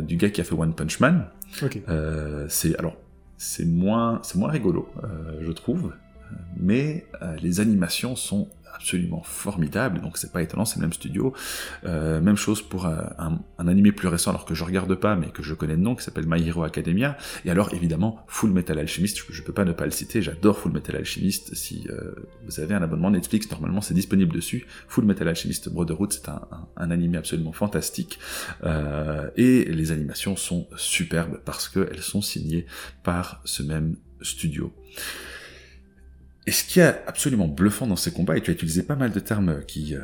du 0.00 0.16
gars 0.16 0.30
qui 0.30 0.40
a 0.40 0.44
fait 0.44 0.54
One 0.54 0.74
Punch 0.74 1.00
Man. 1.00 1.26
c'est 2.48 2.78
alors 2.78 2.96
c'est 3.42 3.66
moins 3.66 4.20
rigolo, 4.36 4.88
je 5.40 5.50
trouve, 5.52 5.92
mais 6.56 7.06
les 7.40 7.60
animations 7.60 8.16
sont 8.16 8.48
absolument 8.82 9.22
formidable, 9.22 10.00
donc 10.00 10.18
c'est 10.18 10.32
pas 10.32 10.42
étonnant, 10.42 10.64
c'est 10.64 10.76
le 10.76 10.82
même 10.82 10.92
studio. 10.92 11.32
Euh, 11.84 12.20
même 12.20 12.36
chose 12.36 12.60
pour 12.62 12.86
un, 12.86 13.40
un, 13.58 13.68
animé 13.68 13.92
plus 13.92 14.08
récent, 14.08 14.30
alors 14.30 14.44
que 14.44 14.54
je 14.54 14.64
regarde 14.64 14.92
pas, 14.96 15.14
mais 15.14 15.28
que 15.28 15.42
je 15.42 15.54
connais 15.54 15.76
le 15.76 15.82
nom, 15.82 15.94
qui 15.94 16.02
s'appelle 16.02 16.26
My 16.26 16.46
Hero 16.46 16.64
Academia. 16.64 17.16
Et 17.44 17.50
alors 17.50 17.72
évidemment, 17.72 18.24
Full 18.26 18.50
Metal 18.50 18.78
Alchemist, 18.78 19.18
je, 19.18 19.32
je 19.32 19.42
peux 19.42 19.52
pas 19.52 19.64
ne 19.64 19.72
pas 19.72 19.84
le 19.84 19.92
citer, 19.92 20.20
j'adore 20.20 20.58
Full 20.58 20.72
Metal 20.72 20.96
Alchemist. 20.96 21.54
Si 21.54 21.86
euh, 21.90 22.14
vous 22.44 22.58
avez 22.60 22.74
un 22.74 22.82
abonnement 22.82 23.10
Netflix, 23.10 23.48
normalement 23.50 23.80
c'est 23.80 23.94
disponible 23.94 24.34
dessus. 24.34 24.66
Full 24.88 25.04
Metal 25.04 25.28
Alchemist 25.28 25.68
Brotherhood, 25.68 26.12
c'est 26.12 26.28
un, 26.28 26.42
un, 26.76 26.90
animé 26.90 27.18
absolument 27.18 27.52
fantastique. 27.52 28.18
Euh, 28.64 29.30
et 29.36 29.64
les 29.64 29.92
animations 29.92 30.34
sont 30.34 30.66
superbes 30.76 31.40
parce 31.44 31.68
qu'elles 31.68 32.02
sont 32.02 32.20
signées 32.20 32.66
par 33.04 33.40
ce 33.44 33.62
même 33.62 33.96
studio. 34.22 34.72
Et 36.46 36.50
ce 36.50 36.64
qui 36.64 36.80
est 36.80 37.02
absolument 37.06 37.46
bluffant 37.46 37.86
dans 37.86 37.96
ces 37.96 38.10
combats, 38.10 38.36
et 38.36 38.40
tu 38.40 38.50
as 38.50 38.54
utilisé 38.54 38.82
pas 38.82 38.96
mal 38.96 39.12
de 39.12 39.20
termes 39.20 39.62
qui, 39.64 39.94
euh, 39.94 40.00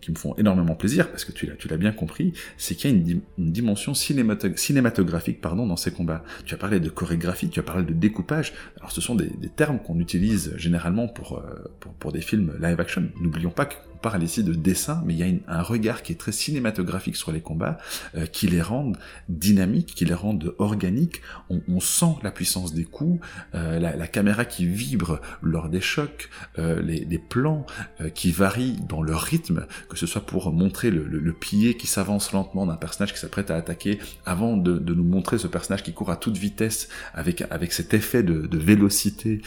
qui 0.00 0.10
me 0.10 0.16
font 0.16 0.34
énormément 0.36 0.74
plaisir, 0.74 1.08
parce 1.08 1.24
que 1.24 1.30
tu 1.30 1.46
l'as, 1.46 1.76
bien 1.76 1.92
compris, 1.92 2.32
c'est 2.56 2.74
qu'il 2.74 2.90
y 2.90 2.94
a 2.94 2.96
une, 2.96 3.20
dimension 3.52 3.94
cinématographique 3.94 5.40
pardon, 5.40 5.66
dans 5.66 5.76
ces 5.76 5.92
combats. 5.92 6.24
Tu 6.44 6.54
as 6.54 6.58
parlé 6.58 6.80
de 6.80 6.88
chorégraphie, 6.88 7.48
tu 7.48 7.60
as 7.60 7.62
parlé 7.62 7.84
de 7.84 7.92
découpage. 7.92 8.54
Alors 8.78 8.90
ce 8.90 9.00
sont 9.00 9.14
des, 9.14 9.28
des 9.28 9.48
termes 9.48 9.78
qu'on 9.78 10.00
utilise 10.00 10.52
généralement 10.56 11.06
pour, 11.06 11.38
euh, 11.38 11.70
pour, 11.78 11.92
pour, 11.94 12.12
des 12.12 12.22
films 12.22 12.54
live 12.60 12.80
action. 12.80 13.08
N'oublions 13.20 13.50
pas 13.50 13.66
que 13.66 13.74
parle 13.98 14.22
ici 14.22 14.44
de 14.44 14.54
dessin, 14.54 15.02
mais 15.04 15.14
il 15.14 15.18
y 15.18 15.22
a 15.22 15.52
un 15.52 15.62
regard 15.62 16.02
qui 16.02 16.12
est 16.12 16.16
très 16.16 16.32
cinématographique 16.32 17.16
sur 17.16 17.32
les 17.32 17.40
combats, 17.40 17.78
euh, 18.14 18.26
qui 18.26 18.46
les 18.46 18.62
rendent 18.62 18.96
dynamiques, 19.28 19.94
qui 19.94 20.04
les 20.04 20.14
rendent 20.14 20.54
organiques. 20.58 21.20
On, 21.50 21.80
sent 21.80 22.16
la 22.22 22.30
puissance 22.30 22.74
des 22.74 22.84
coups, 22.84 23.24
euh, 23.54 23.78
la, 23.78 24.06
caméra 24.06 24.44
qui 24.44 24.66
vibre 24.66 25.20
lors 25.42 25.68
des 25.68 25.80
chocs, 25.80 26.28
euh, 26.58 26.82
les, 26.82 27.18
plans 27.18 27.66
qui 28.14 28.30
varient 28.30 28.78
dans 28.88 29.02
leur 29.02 29.20
rythme, 29.20 29.66
que 29.88 29.96
ce 29.96 30.06
soit 30.06 30.24
pour 30.24 30.52
montrer 30.52 30.90
le, 30.90 31.32
pied 31.32 31.76
qui 31.76 31.86
s'avance 31.86 32.32
lentement 32.32 32.66
d'un 32.66 32.76
personnage 32.76 33.12
qui 33.12 33.18
s'apprête 33.18 33.50
à 33.50 33.56
attaquer, 33.56 33.98
avant 34.24 34.56
de, 34.56 34.78
nous 34.78 35.04
montrer 35.04 35.38
ce 35.38 35.46
personnage 35.46 35.82
qui 35.82 35.92
court 35.92 36.10
à 36.10 36.16
toute 36.16 36.36
vitesse 36.36 36.88
avec 37.12 37.42
avec 37.50 37.72
cet 37.72 37.92
effet 37.92 38.22
de, 38.22 38.48
vélocité 38.56 39.40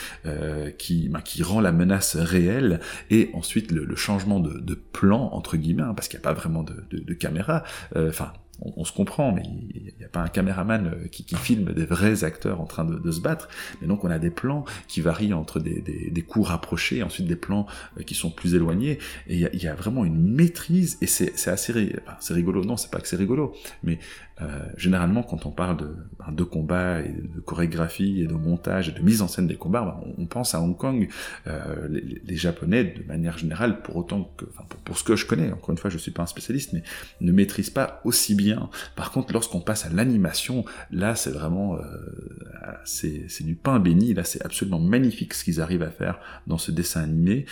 qui 0.77 1.09
bah, 1.09 1.21
qui 1.21 1.43
rend 1.43 1.61
la 1.61 1.71
menace 1.71 2.15
réelle, 2.15 2.81
et 3.09 3.29
ensuite 3.33 3.71
le, 3.71 3.85
le 3.85 3.95
changement 3.95 4.40
de, 4.41 4.75
plan 4.75 5.29
entre 5.31 5.57
guillemets, 5.57 5.83
hein, 5.83 5.93
parce 5.95 6.07
qu'il 6.07 6.19
n'y 6.19 6.25
a 6.25 6.29
pas 6.29 6.33
vraiment 6.33 6.63
de, 6.63 6.85
de 6.91 7.13
caméra. 7.13 7.63
Euh, 7.95 8.09
enfin, 8.09 8.33
on, 8.61 8.85
se 8.85 8.91
comprend, 8.91 9.31
mais 9.31 9.43
il 9.73 9.93
n'y 9.97 10.05
a 10.05 10.09
pas 10.09 10.19
un 10.19 10.27
caméraman 10.27 10.87
euh, 10.87 11.07
qui, 11.07 11.23
filme 11.35 11.73
des 11.73 11.85
vrais 11.85 12.23
acteurs 12.23 12.61
en 12.61 12.65
train 12.65 12.85
de, 12.85 13.11
se 13.11 13.19
battre. 13.19 13.49
Mais 13.81 13.87
donc 13.87 14.03
on 14.03 14.11
a 14.11 14.19
des 14.19 14.29
plans 14.29 14.65
qui 14.87 15.01
varient 15.01 15.33
entre 15.33 15.59
des, 15.59 16.25
coups 16.27 16.47
rapprochés, 16.47 17.03
ensuite 17.03 17.27
des 17.27 17.35
plans 17.35 17.65
euh, 17.97 18.03
qui 18.03 18.13
sont 18.13 18.29
plus 18.29 18.55
éloignés. 18.55 18.99
Et 19.27 19.37
il 19.37 19.63
y, 19.63 19.67
a, 19.67 19.75
vraiment 19.75 20.05
une 20.05 20.33
maîtrise, 20.33 20.97
et 21.01 21.07
c'est 21.07 21.47
assez 21.47 21.73
rigolo. 22.29 22.63
Non, 22.63 22.77
c'est 22.77 22.91
pas 22.91 22.99
que 22.99 23.07
c'est 23.07 23.15
rigolo, 23.15 23.53
mais 23.83 23.99
euh, 24.41 24.45
généralement 24.77 25.23
quand 25.23 25.45
on 25.45 25.51
parle 25.51 25.77
de, 25.77 25.95
ben, 26.19 26.31
de 26.31 26.43
combat 26.43 27.01
et 27.01 27.11
de 27.11 27.39
chorégraphie 27.39 28.21
et 28.21 28.27
de 28.27 28.33
montage 28.33 28.89
et 28.89 28.91
de 28.91 29.01
mise 29.01 29.21
en 29.21 29.27
scène 29.27 29.47
des 29.47 29.55
combats, 29.55 29.81
ben, 29.81 30.13
on, 30.17 30.25
pense 30.25 30.55
à 30.55 30.61
Hong 30.61 30.77
Kong. 30.77 31.07
les, 31.89 32.35
Japonais, 32.35 32.85
de 32.85 33.03
manière 33.03 33.37
générale, 33.37 33.81
pour 33.81 33.97
autant 33.97 34.31
que, 34.37 34.45
pour, 34.85 34.97
ce 34.97 35.03
que 35.03 35.15
je 35.15 35.25
connais, 35.25 35.51
encore 35.51 35.71
une 35.71 35.77
fois, 35.77 35.89
je 35.89 35.97
suis 35.97 36.11
pas 36.11 36.23
un 36.23 36.27
spécialiste, 36.27 36.73
mais 36.73 36.81
ne 37.19 37.31
maîtrisent 37.31 37.69
pas 37.69 38.01
aussi 38.03 38.33
bien 38.33 38.69
par 38.95 39.11
contre, 39.11 39.33
lorsqu'on 39.33 39.61
passe 39.61 39.85
à 39.85 39.89
l'animation, 39.89 40.65
là, 40.91 41.15
c'est 41.15 41.31
vraiment, 41.31 41.77
euh, 41.77 41.81
c'est, 42.85 43.27
du 43.41 43.55
pain 43.55 43.79
béni. 43.79 44.13
Là, 44.13 44.23
c'est 44.23 44.43
absolument 44.43 44.79
magnifique 44.79 45.33
ce 45.33 45.43
qu'ils 45.43 45.61
arrivent 45.61 45.83
à 45.83 45.89
faire 45.89 46.19
dans 46.47 46.57
ce 46.57 46.71
dessin 46.71 47.01
animé. 47.01 47.45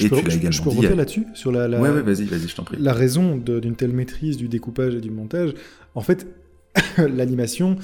Euh, 0.00 0.04
et 0.04 0.08
tu 0.08 0.14
l'as 0.14 0.34
également 0.34 0.50
je 0.50 0.62
peux 0.62 0.70
revenir 0.70 0.96
là-dessus 0.96 1.26
sur 1.34 1.52
la, 1.52 1.68
Ouais, 1.68 1.90
ouais, 1.90 2.02
vas-y, 2.02 2.24
vas-y, 2.24 2.48
je 2.48 2.54
t'en 2.54 2.64
prie. 2.64 2.76
La 2.78 2.92
raison 2.92 3.36
d'une 3.36 3.76
telle 3.76 3.92
maîtrise 3.92 4.36
du 4.36 4.48
découpage 4.48 4.94
et 4.94 5.00
du 5.00 5.10
montage, 5.10 5.54
en 5.94 6.02
fait, 6.02 6.26
l'animation, 6.98 7.76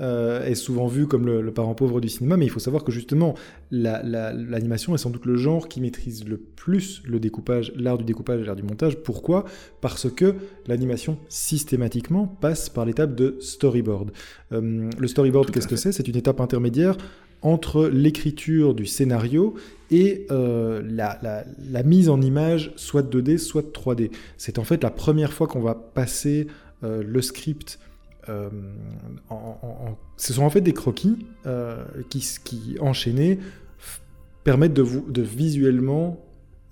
euh, 0.00 0.42
est 0.46 0.54
souvent 0.54 0.86
vu 0.86 1.06
comme 1.06 1.26
le, 1.26 1.52
parent 1.52 1.74
pauvre 1.74 2.00
du 2.00 2.08
cinéma, 2.08 2.38
mais 2.38 2.46
il 2.46 2.50
faut 2.50 2.58
savoir 2.58 2.84
que 2.84 2.92
justement, 2.92 3.34
l'animation 3.70 4.94
est 4.94 4.98
sans 4.98 5.10
doute 5.10 5.26
le 5.26 5.36
genre 5.36 5.68
qui 5.68 5.82
maîtrise 5.82 6.26
le 6.26 6.38
plus 6.38 7.02
le 7.04 7.20
découpage, 7.20 7.70
l'art 7.76 7.98
du 7.98 8.04
découpage 8.04 8.40
et 8.40 8.44
l'art 8.44 8.56
du 8.56 8.62
montage. 8.62 8.96
Pourquoi? 8.96 9.44
Parce 9.82 10.10
que 10.10 10.36
l'animation, 10.66 11.18
systématiquement, 11.28 12.26
passe 12.26 12.70
par 12.70 12.86
l'étape 12.86 13.14
de 13.14 13.36
storyboard. 13.40 14.12
Euh, 14.52 14.88
le 14.98 15.06
storyboard, 15.06 15.50
qu'est-ce 15.50 15.68
que 15.68 15.76
c'est? 15.76 15.92
C'est 15.92 16.08
une 16.08 16.16
étape 16.16 16.40
intermédiaire 16.40 16.96
entre 17.42 17.86
l'écriture 17.88 18.74
du 18.74 18.86
scénario 18.86 19.54
et 19.90 20.26
euh, 20.30 20.82
la, 20.84 21.82
mise 21.82 22.08
en 22.08 22.20
image 22.20 22.72
soit 22.76 23.02
2D, 23.02 23.38
soit 23.38 23.74
3D. 23.74 24.10
C'est 24.36 24.58
en 24.58 24.64
fait 24.64 24.82
la 24.82 24.90
première 24.90 25.32
fois 25.32 25.46
qu'on 25.46 25.62
va 25.62 25.74
passer 25.74 26.46
le 26.82 27.20
script 27.20 27.78
euh, 28.28 28.48
ce 30.16 30.32
sont 30.32 30.42
en 30.42 30.50
fait 30.50 30.60
des 30.60 30.72
croquis 30.72 31.26
euh, 31.46 31.84
qui, 32.08 32.76
enchaînés, 32.80 33.38
permettent 34.44 34.74
de, 34.74 34.82
vous, 34.82 35.04
de 35.10 35.22
visuellement 35.22 36.24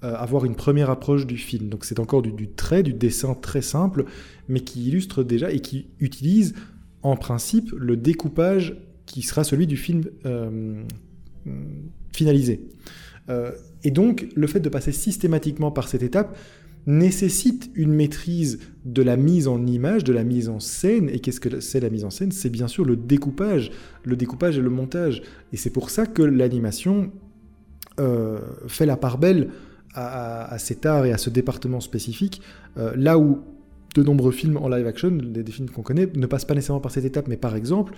euh, 0.04 0.14
avoir 0.14 0.44
une 0.44 0.54
première 0.54 0.90
approche 0.90 1.26
du 1.26 1.36
film. 1.36 1.68
Donc 1.68 1.84
c'est 1.84 2.00
encore 2.00 2.22
du, 2.22 2.48
trait, 2.48 2.82
du 2.82 2.92
dessin 2.92 3.34
très 3.34 3.62
simple, 3.62 4.04
mais 4.48 4.60
qui 4.60 4.86
illustre 4.86 5.22
déjà 5.22 5.50
et 5.50 5.60
qui 5.60 5.88
utilise 6.00 6.54
en 7.02 7.16
principe 7.16 7.72
le 7.72 7.96
découpage 7.96 8.76
qui 9.08 9.22
sera 9.22 9.42
celui 9.44 9.66
du 9.66 9.76
film 9.76 10.04
finalisé. 12.12 12.60
et 13.84 13.90
donc 13.90 14.28
le 14.34 14.46
fait 14.46 14.60
de 14.60 14.68
passer 14.68 14.92
systématiquement 14.92 15.70
par 15.70 15.88
cette 15.88 16.02
étape 16.02 16.36
nécessite 16.88 17.70
une 17.74 17.92
maîtrise 17.92 18.60
de 18.86 19.02
la 19.02 19.16
mise 19.16 19.46
en 19.46 19.66
image, 19.66 20.04
de 20.04 20.12
la 20.14 20.24
mise 20.24 20.48
en 20.48 20.58
scène. 20.58 21.10
Et 21.10 21.20
qu'est-ce 21.20 21.38
que 21.38 21.60
c'est 21.60 21.80
la 21.80 21.90
mise 21.90 22.04
en 22.04 22.10
scène? 22.10 22.32
C'est 22.32 22.48
bien 22.48 22.66
sûr 22.66 22.84
le 22.86 22.96
découpage, 22.96 23.70
le 24.04 24.16
découpage 24.16 24.56
et 24.56 24.62
le 24.62 24.70
montage. 24.70 25.22
Et 25.52 25.58
c'est 25.58 25.70
pour 25.70 25.90
ça 25.90 26.06
que 26.06 26.22
l'animation 26.22 27.12
euh, 28.00 28.38
fait 28.68 28.86
la 28.86 28.96
part 28.96 29.18
belle 29.18 29.50
à, 29.94 30.56
cet 30.58 30.86
art 30.86 31.04
et 31.04 31.12
à 31.12 31.18
ce 31.18 31.28
département 31.28 31.80
spécifique, 31.80 32.40
euh, 32.76 32.92
là 32.96 33.18
où 33.18 33.40
de 33.96 34.02
nombreux 34.02 34.30
films 34.30 34.56
en 34.56 34.68
live 34.68 34.86
action, 34.86 35.10
des, 35.10 35.44
films 35.50 35.70
qu'on 35.70 35.82
connaît, 35.82 36.08
ne 36.14 36.26
passent 36.26 36.44
pas 36.44 36.54
nécessairement 36.54 36.80
par 36.80 36.92
cette 36.92 37.04
étape, 37.04 37.26
mais 37.26 37.36
par 37.36 37.56
exemple, 37.56 37.94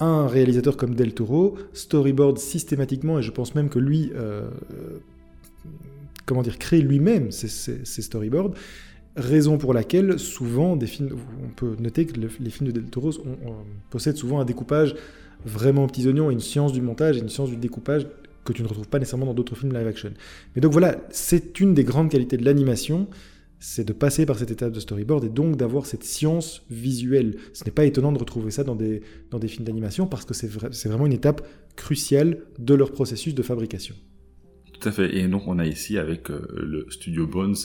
un 0.00 0.26
réalisateur 0.26 0.76
comme 0.76 0.94
Del 0.94 1.14
Toro 1.14 1.56
storyboard 1.72 2.38
systématiquement, 2.38 3.18
et 3.18 3.22
je 3.22 3.30
pense 3.30 3.54
même 3.54 3.68
que 3.68 3.78
lui 3.78 4.10
euh, 4.14 4.48
comment 6.30 6.42
dire, 6.42 6.58
créer 6.58 6.80
lui-même 6.80 7.32
ses, 7.32 8.02
storyboards. 8.02 8.52
Raison 9.16 9.58
pour 9.58 9.74
laquelle, 9.74 10.16
souvent, 10.20 10.76
des 10.76 10.86
films, 10.86 11.16
on 11.44 11.48
peut 11.48 11.74
noter 11.80 12.06
que 12.06 12.20
les 12.20 12.50
films 12.50 12.70
de 12.70 12.80
Del 12.80 12.88
Toro 12.88 13.10
possèdent 13.90 14.16
souvent 14.16 14.38
un 14.38 14.44
découpage 14.44 14.94
vraiment 15.44 15.88
petits 15.88 16.06
oignons, 16.06 16.30
une 16.30 16.38
science 16.38 16.72
du 16.72 16.82
montage 16.82 17.16
et 17.16 17.20
une 17.20 17.28
science 17.28 17.50
du 17.50 17.56
découpage 17.56 18.06
que 18.44 18.52
tu 18.52 18.62
ne 18.62 18.68
retrouves 18.68 18.86
pas 18.86 19.00
nécessairement 19.00 19.26
dans 19.26 19.34
d'autres 19.34 19.56
films 19.56 19.72
live 19.72 19.88
action. 19.88 20.12
Mais 20.54 20.62
donc 20.62 20.72
voilà, 20.72 20.98
c'est 21.10 21.58
une 21.58 21.74
des 21.74 21.82
grandes 21.82 22.10
qualités 22.10 22.36
de 22.36 22.44
l'animation, 22.44 23.08
c'est 23.60 23.84
de 23.84 23.92
passer 23.92 24.24
par 24.24 24.38
cette 24.38 24.50
étape 24.50 24.72
de 24.72 24.80
storyboard 24.80 25.24
et 25.24 25.28
donc 25.28 25.56
d'avoir 25.56 25.84
cette 25.84 26.02
science 26.02 26.64
visuelle. 26.70 27.36
Ce 27.52 27.62
n'est 27.64 27.70
pas 27.70 27.84
étonnant 27.84 28.10
de 28.10 28.18
retrouver 28.18 28.50
ça 28.50 28.64
dans 28.64 28.74
des, 28.74 29.02
dans 29.30 29.38
des 29.38 29.48
films 29.48 29.66
d'animation 29.66 30.06
parce 30.06 30.24
que 30.24 30.34
c'est 30.34 30.48
vraiment 30.88 31.06
une 31.06 31.12
étape 31.12 31.46
cruciale 31.76 32.38
de 32.58 32.74
leur 32.74 32.90
processus 32.90 33.34
de 33.34 33.42
fabrication. 33.42 33.94
Tout 34.72 34.88
à 34.88 34.92
fait. 34.92 35.14
Et 35.14 35.28
donc 35.28 35.46
on 35.46 35.58
a 35.58 35.66
ici 35.66 35.98
avec 35.98 36.30
euh, 36.30 36.40
le 36.56 36.86
studio 36.88 37.26
Bones 37.26 37.56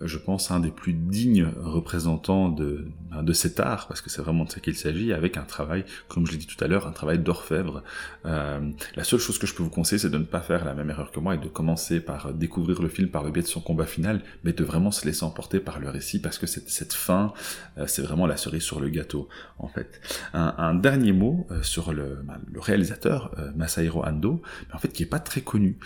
je 0.00 0.18
pense, 0.18 0.50
un 0.50 0.60
des 0.60 0.70
plus 0.70 0.92
dignes 0.92 1.48
représentants 1.62 2.48
de, 2.48 2.86
ben, 3.10 3.22
de 3.22 3.32
cet 3.32 3.60
art, 3.60 3.88
parce 3.88 4.00
que 4.00 4.10
c'est 4.10 4.22
vraiment 4.22 4.44
de 4.44 4.50
ça 4.50 4.60
qu'il 4.60 4.76
s'agit, 4.76 5.12
avec 5.12 5.36
un 5.36 5.42
travail, 5.42 5.84
comme 6.08 6.26
je 6.26 6.32
l'ai 6.32 6.38
dit 6.38 6.46
tout 6.46 6.62
à 6.62 6.68
l'heure, 6.68 6.86
un 6.86 6.92
travail 6.92 7.18
d'orfèvre. 7.18 7.82
Euh, 8.26 8.70
la 8.96 9.04
seule 9.04 9.20
chose 9.20 9.38
que 9.38 9.46
je 9.46 9.54
peux 9.54 9.62
vous 9.62 9.70
conseiller, 9.70 9.98
c'est 9.98 10.10
de 10.10 10.18
ne 10.18 10.24
pas 10.24 10.40
faire 10.40 10.64
la 10.64 10.74
même 10.74 10.90
erreur 10.90 11.10
que 11.10 11.20
moi 11.20 11.34
et 11.34 11.38
de 11.38 11.48
commencer 11.48 12.00
par 12.00 12.32
découvrir 12.32 12.82
le 12.82 12.88
film 12.88 13.08
par 13.08 13.24
le 13.24 13.30
biais 13.30 13.42
de 13.42 13.48
son 13.48 13.60
combat 13.60 13.86
final, 13.86 14.22
mais 14.44 14.52
de 14.52 14.64
vraiment 14.64 14.90
se 14.90 15.04
laisser 15.04 15.24
emporter 15.24 15.60
par 15.60 15.80
le 15.80 15.90
récit, 15.90 16.20
parce 16.20 16.38
que 16.38 16.46
cette, 16.46 16.70
cette 16.70 16.94
fin, 16.94 17.32
euh, 17.78 17.86
c'est 17.86 18.02
vraiment 18.02 18.26
la 18.26 18.36
cerise 18.36 18.62
sur 18.62 18.80
le 18.80 18.88
gâteau, 18.88 19.28
en 19.58 19.68
fait. 19.68 20.00
Un, 20.32 20.74
dernier 20.74 21.12
mot 21.12 21.46
euh, 21.50 21.62
sur 21.62 21.92
le, 21.92 22.20
ben, 22.24 22.38
le 22.50 22.60
réalisateur, 22.60 23.34
euh, 23.38 23.50
Masahiro 23.56 24.04
Ando, 24.04 24.42
en 24.72 24.78
fait, 24.78 24.88
qui 24.88 25.02
est 25.02 25.06
pas 25.06 25.18
très 25.18 25.40
connu. 25.40 25.78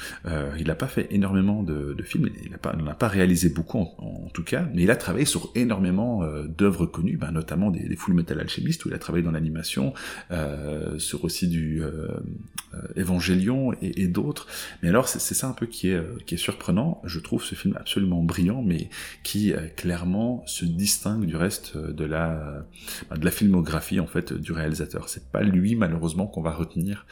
il 0.59 0.67
n'a 0.67 0.75
pas 0.75 0.87
fait 0.87 1.09
énormément 1.11 1.63
de, 1.63 1.95
de 1.95 2.03
films, 2.03 2.29
il 2.45 2.51
n'a 2.51 2.59
pas, 2.59 2.73
pas 2.73 3.09
réalisé 3.09 3.49
beaucoup 3.49 3.79
en, 3.79 4.04
en 4.05 4.29
tout 4.31 4.45
cas, 4.45 4.67
mais 4.75 4.83
il 4.83 4.91
a 4.91 4.97
travaillé 4.97 5.25
sur 5.25 5.51
énormément 5.55 6.23
euh, 6.23 6.47
d'œuvres 6.47 6.87
connues, 6.87 7.17
ben, 7.17 7.31
notamment 7.31 7.71
des, 7.71 7.89
des, 7.89 7.97
Full 7.97 8.15
Metal 8.15 8.39
Alchemist, 8.41 8.85
où 8.85 8.89
il 8.89 8.95
a 8.95 8.99
travaillé 8.99 9.25
dans 9.25 9.31
l'animation, 9.31 9.95
euh, 10.31 10.99
sur 10.99 11.25
aussi 11.25 11.49
du 11.49 11.83
euh, 11.83 12.09
Evangelion 12.97 13.73
et, 13.81 14.03
et 14.03 14.09
d'autres. 14.09 14.47
Mais 14.83 14.89
alors, 14.89 15.09
c'est 15.09 15.35
ça 15.35 15.47
un 15.47 15.53
peu 15.53 15.67
qui 15.67 15.89
est, 15.89 16.03
qui 16.27 16.35
est 16.35 16.39
surprenant. 16.39 17.01
Je 17.05 17.21
trouve 17.21 17.43
ce 17.43 17.55
film 17.55 17.77
absolument 17.79 18.23
brillant, 18.23 18.63
mais 18.63 18.89
qui 19.23 19.53
clairement 19.77 20.43
se 20.47 20.65
distingue 20.65 21.27
du 21.27 21.37
reste 21.37 21.77
de 21.77 22.05
la, 22.05 22.65
ben, 23.11 23.17
de 23.17 23.25
la 23.25 23.31
filmographie 23.31 24.01
en 24.01 24.07
fait 24.07 24.33
du 24.33 24.53
réalisateur. 24.53 25.09
C'est 25.09 25.31
pas 25.31 25.43
lui 25.43 25.77
malheureusement 25.77 26.27
qu'on 26.27 26.43
va 26.43 26.53
retenir 26.53 27.07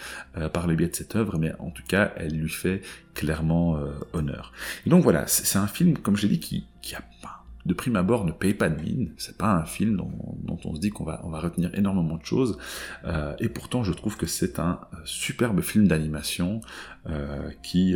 par 0.53 0.67
le 0.67 0.75
biais 0.75 0.89
de 0.89 0.97
cette 0.97 1.17
œuvre, 1.17 1.39
mais 1.39 1.53
en 1.59 1.71
tout 1.71 1.85
cas, 1.87 2.13
elle 2.17 2.37
lui 2.37 2.49
fait 2.49 2.83
clairement 3.15 3.79
honneur. 4.13 4.53
Et 4.87 4.91
donc 4.91 5.03
voilà, 5.03 5.27
c'est 5.27 5.59
un 5.59 5.67
film, 5.67 5.99
comme 5.99 6.17
je 6.17 6.23
l'ai 6.23 6.37
dit, 6.37 6.41
qui, 6.41 6.67
qui 6.81 6.95
a 6.95 7.03
pas, 7.23 7.43
de 7.65 7.75
prime 7.75 7.97
abord 7.97 8.25
ne 8.25 8.33
paye 8.33 8.55
pas 8.55 8.69
de 8.69 8.81
mine. 8.81 9.13
C'est 9.17 9.37
pas 9.37 9.53
un 9.53 9.65
film 9.65 9.97
dont, 9.97 10.59
on 10.65 10.75
se 10.75 10.81
dit 10.81 10.91
qu'on 10.91 11.05
va, 11.05 11.21
on 11.25 11.31
va 11.31 11.41
retenir 11.41 11.71
énormément 11.75 12.17
de 12.17 12.25
choses. 12.25 12.59
Euh, 13.05 13.35
et 13.39 13.49
pourtant, 13.49 13.85
je 13.85 13.93
trouve 13.93 14.17
que 14.17 14.27
c'est 14.27 14.59
un 14.59 14.81
euh, 14.93 14.97
superbe 15.05 15.61
film 15.61 15.87
d'animation 15.87 16.61
euh, 17.09 17.51
qui, 17.63 17.95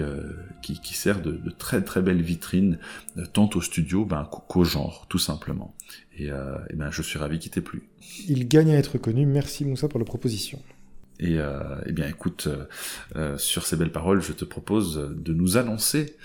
qui, 0.62 0.94
sert 0.94 1.20
de, 1.20 1.40
très 1.58 1.82
très 1.82 2.02
belle 2.02 2.22
vitrine 2.22 2.78
tant 3.32 3.50
au 3.54 3.60
studio 3.60 4.04
ben, 4.04 4.24
qu'au 4.24 4.64
genre, 4.64 5.06
tout 5.08 5.18
simplement. 5.18 5.74
Et, 6.18 6.26
et 6.26 6.76
ben, 6.76 6.90
je 6.90 7.02
suis 7.02 7.18
ravi 7.18 7.38
qu'il 7.38 7.50
t'ait 7.50 7.60
plu. 7.60 7.88
Il 8.28 8.48
gagne 8.48 8.70
à 8.70 8.78
être 8.78 8.98
connu. 8.98 9.26
Merci 9.26 9.64
Moussa 9.64 9.88
pour 9.88 9.98
la 9.98 10.06
proposition. 10.06 10.60
Et 11.18 11.38
euh, 11.38 11.76
eh 11.86 11.92
bien, 11.92 12.06
écoute, 12.08 12.46
euh, 12.46 12.64
euh, 13.16 13.38
sur 13.38 13.66
ces 13.66 13.76
belles 13.76 13.92
paroles, 13.92 14.20
je 14.20 14.32
te 14.32 14.44
propose 14.44 14.96
de 14.96 15.32
nous 15.32 15.56
annoncer 15.56 16.16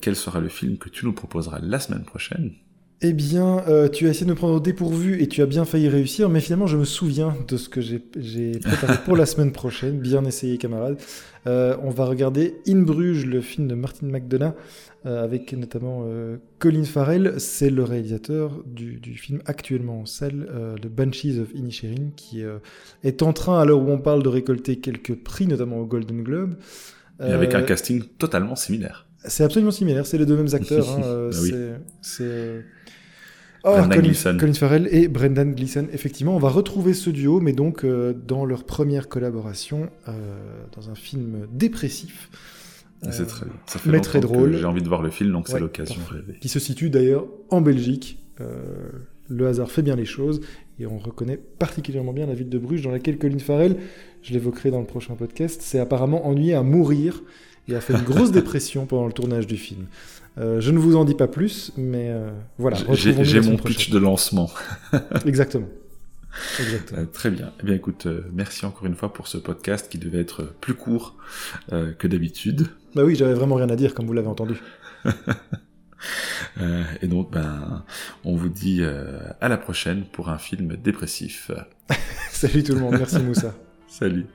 quel 0.00 0.16
sera 0.16 0.40
le 0.40 0.48
film 0.48 0.78
que 0.78 0.88
tu 0.88 1.04
nous 1.04 1.12
proposeras 1.12 1.58
la 1.60 1.78
semaine 1.78 2.04
prochaine. 2.04 2.52
Eh 3.04 3.12
bien, 3.12 3.64
tu 3.92 4.06
as 4.06 4.10
essayé 4.10 4.26
de 4.26 4.30
me 4.30 4.36
prendre 4.36 4.54
au 4.54 4.60
dépourvu 4.60 5.20
et 5.20 5.26
tu 5.26 5.42
as 5.42 5.46
bien 5.46 5.64
failli 5.64 5.88
réussir, 5.88 6.28
mais 6.28 6.40
finalement, 6.40 6.68
je 6.68 6.76
me 6.76 6.84
souviens 6.84 7.36
de 7.48 7.56
ce 7.56 7.68
que 7.68 7.80
j'ai 7.80 7.98
préparé 8.62 8.98
pour 9.04 9.16
la 9.16 9.26
semaine 9.26 9.52
prochaine. 9.52 9.98
Bien 9.98 10.24
essayé, 10.24 10.56
camarade. 10.56 10.98
on 11.46 11.90
va 11.90 12.04
regarder 12.04 12.54
In 12.68 12.82
Bruges, 12.82 13.26
le 13.26 13.40
film 13.40 13.66
de 13.66 13.74
Martin 13.74 14.06
McDonough, 14.06 14.54
euh, 15.04 15.24
avec 15.24 15.52
notamment 15.54 16.04
euh, 16.06 16.36
Colin 16.60 16.84
Farrell, 16.84 17.34
c'est 17.38 17.70
le 17.70 17.82
réalisateur 17.82 18.62
du, 18.64 19.00
film 19.16 19.42
actuellement 19.46 20.02
en 20.02 20.06
salle, 20.06 20.46
euh, 20.54 20.76
The 20.76 20.86
Banshees 20.86 21.40
of 21.40 21.48
Inisherin, 21.54 22.10
qui 22.14 22.42
est 23.02 23.22
en 23.22 23.32
train, 23.32 23.60
à 23.60 23.64
l'heure 23.64 23.80
où 23.80 23.90
on 23.90 23.98
parle, 23.98 24.22
de 24.22 24.28
récolter 24.28 24.76
quelques 24.76 25.16
prix, 25.16 25.48
notamment 25.48 25.78
au 25.78 25.86
Golden 25.86 26.22
Globe. 26.22 26.54
Et 27.20 27.32
avec 27.32 27.54
un 27.54 27.62
casting 27.62 28.04
totalement 28.16 28.54
similaire. 28.54 29.08
C'est 29.24 29.42
absolument 29.42 29.70
similaire, 29.72 30.06
c'est 30.06 30.18
les 30.18 30.26
deux 30.26 30.36
mêmes 30.36 30.54
acteurs. 30.54 30.88
Hein, 30.98 31.30
ah 31.32 31.78
c'est... 32.00 32.64
Oh, 33.64 33.76
Colin, 33.90 34.38
Colin, 34.38 34.52
Farrell 34.54 34.88
et 34.90 35.06
Brendan 35.06 35.54
Gleeson. 35.54 35.86
Effectivement, 35.92 36.34
on 36.34 36.40
va 36.40 36.48
retrouver 36.48 36.94
ce 36.94 37.10
duo, 37.10 37.40
mais 37.40 37.52
donc 37.52 37.86
dans 38.26 38.44
leur 38.44 38.64
première 38.64 39.08
collaboration 39.08 39.88
dans 40.06 40.90
un 40.90 40.96
film 40.96 41.46
dépressif 41.52 42.28
c'est 43.10 43.26
très 43.26 43.46
Ça 43.66 43.78
fait 43.78 43.90
mais 43.90 44.00
très 44.00 44.20
drôle. 44.20 44.56
J'ai 44.56 44.64
envie 44.64 44.82
de 44.82 44.88
voir 44.88 45.02
le 45.02 45.10
film, 45.10 45.32
donc 45.32 45.48
c'est 45.48 45.58
l'occasion 45.58 46.00
rêver. 46.08 46.38
Qui 46.40 46.48
se 46.48 46.60
situe 46.60 46.90
d'ailleurs 46.90 47.26
en 47.50 47.60
Belgique. 47.60 48.18
Euh, 48.40 48.90
le 49.28 49.46
hasard 49.46 49.70
fait 49.70 49.82
bien 49.82 49.96
les 49.96 50.04
choses 50.04 50.40
et 50.78 50.86
on 50.86 50.98
reconnaît 50.98 51.38
particulièrement 51.58 52.12
bien 52.12 52.26
la 52.26 52.34
ville 52.34 52.48
de 52.48 52.58
Bruges 52.58 52.82
dans 52.82 52.90
laquelle 52.90 53.18
Colin 53.18 53.38
Farrell, 53.38 53.76
je 54.22 54.32
l'évoquerai 54.32 54.70
dans 54.70 54.80
le 54.80 54.86
prochain 54.86 55.14
podcast, 55.14 55.62
s'est 55.62 55.78
apparemment 55.78 56.26
ennuyé 56.26 56.54
à 56.54 56.62
mourir 56.62 57.22
et 57.68 57.74
a 57.74 57.80
fait 57.80 57.94
une 57.94 58.02
grosse 58.02 58.30
dépression 58.32 58.86
pendant 58.86 59.06
le 59.06 59.12
tournage 59.12 59.46
du 59.46 59.56
film. 59.56 59.86
Euh, 60.38 60.60
je 60.60 60.70
ne 60.70 60.78
vous 60.78 60.96
en 60.96 61.04
dis 61.04 61.14
pas 61.14 61.28
plus, 61.28 61.72
mais 61.76 62.10
euh, 62.10 62.30
voilà. 62.58 62.78
J'ai 62.94 63.40
mon 63.40 63.56
pitch 63.56 63.90
de 63.90 63.98
lancement. 63.98 64.50
Exactement. 65.26 65.68
Euh, 66.60 67.04
très 67.12 67.30
bien. 67.30 67.52
Eh 67.60 67.66
bien, 67.66 67.74
écoute, 67.74 68.06
merci 68.32 68.64
encore 68.64 68.86
une 68.86 68.94
fois 68.94 69.12
pour 69.12 69.28
ce 69.28 69.36
podcast 69.36 69.90
qui 69.90 69.98
devait 69.98 70.20
être 70.20 70.54
plus 70.60 70.74
court 70.74 71.16
que 71.70 72.06
d'habitude. 72.06 72.68
Bah 72.94 73.04
oui, 73.04 73.14
j'avais 73.14 73.34
vraiment 73.34 73.56
rien 73.56 73.68
à 73.68 73.76
dire, 73.76 73.94
comme 73.94 74.06
vous 74.06 74.14
l'avez 74.14 74.28
entendu. 74.28 74.60
et 77.02 77.06
donc, 77.06 77.30
ben, 77.30 77.84
on 78.24 78.34
vous 78.34 78.48
dit 78.48 78.82
à 78.82 79.48
la 79.48 79.58
prochaine 79.58 80.04
pour 80.10 80.30
un 80.30 80.38
film 80.38 80.76
dépressif. 80.76 81.50
Salut 82.30 82.62
tout 82.62 82.74
le 82.74 82.80
monde, 82.80 82.96
merci 82.98 83.18
Moussa. 83.18 83.54
Salut. 83.86 84.26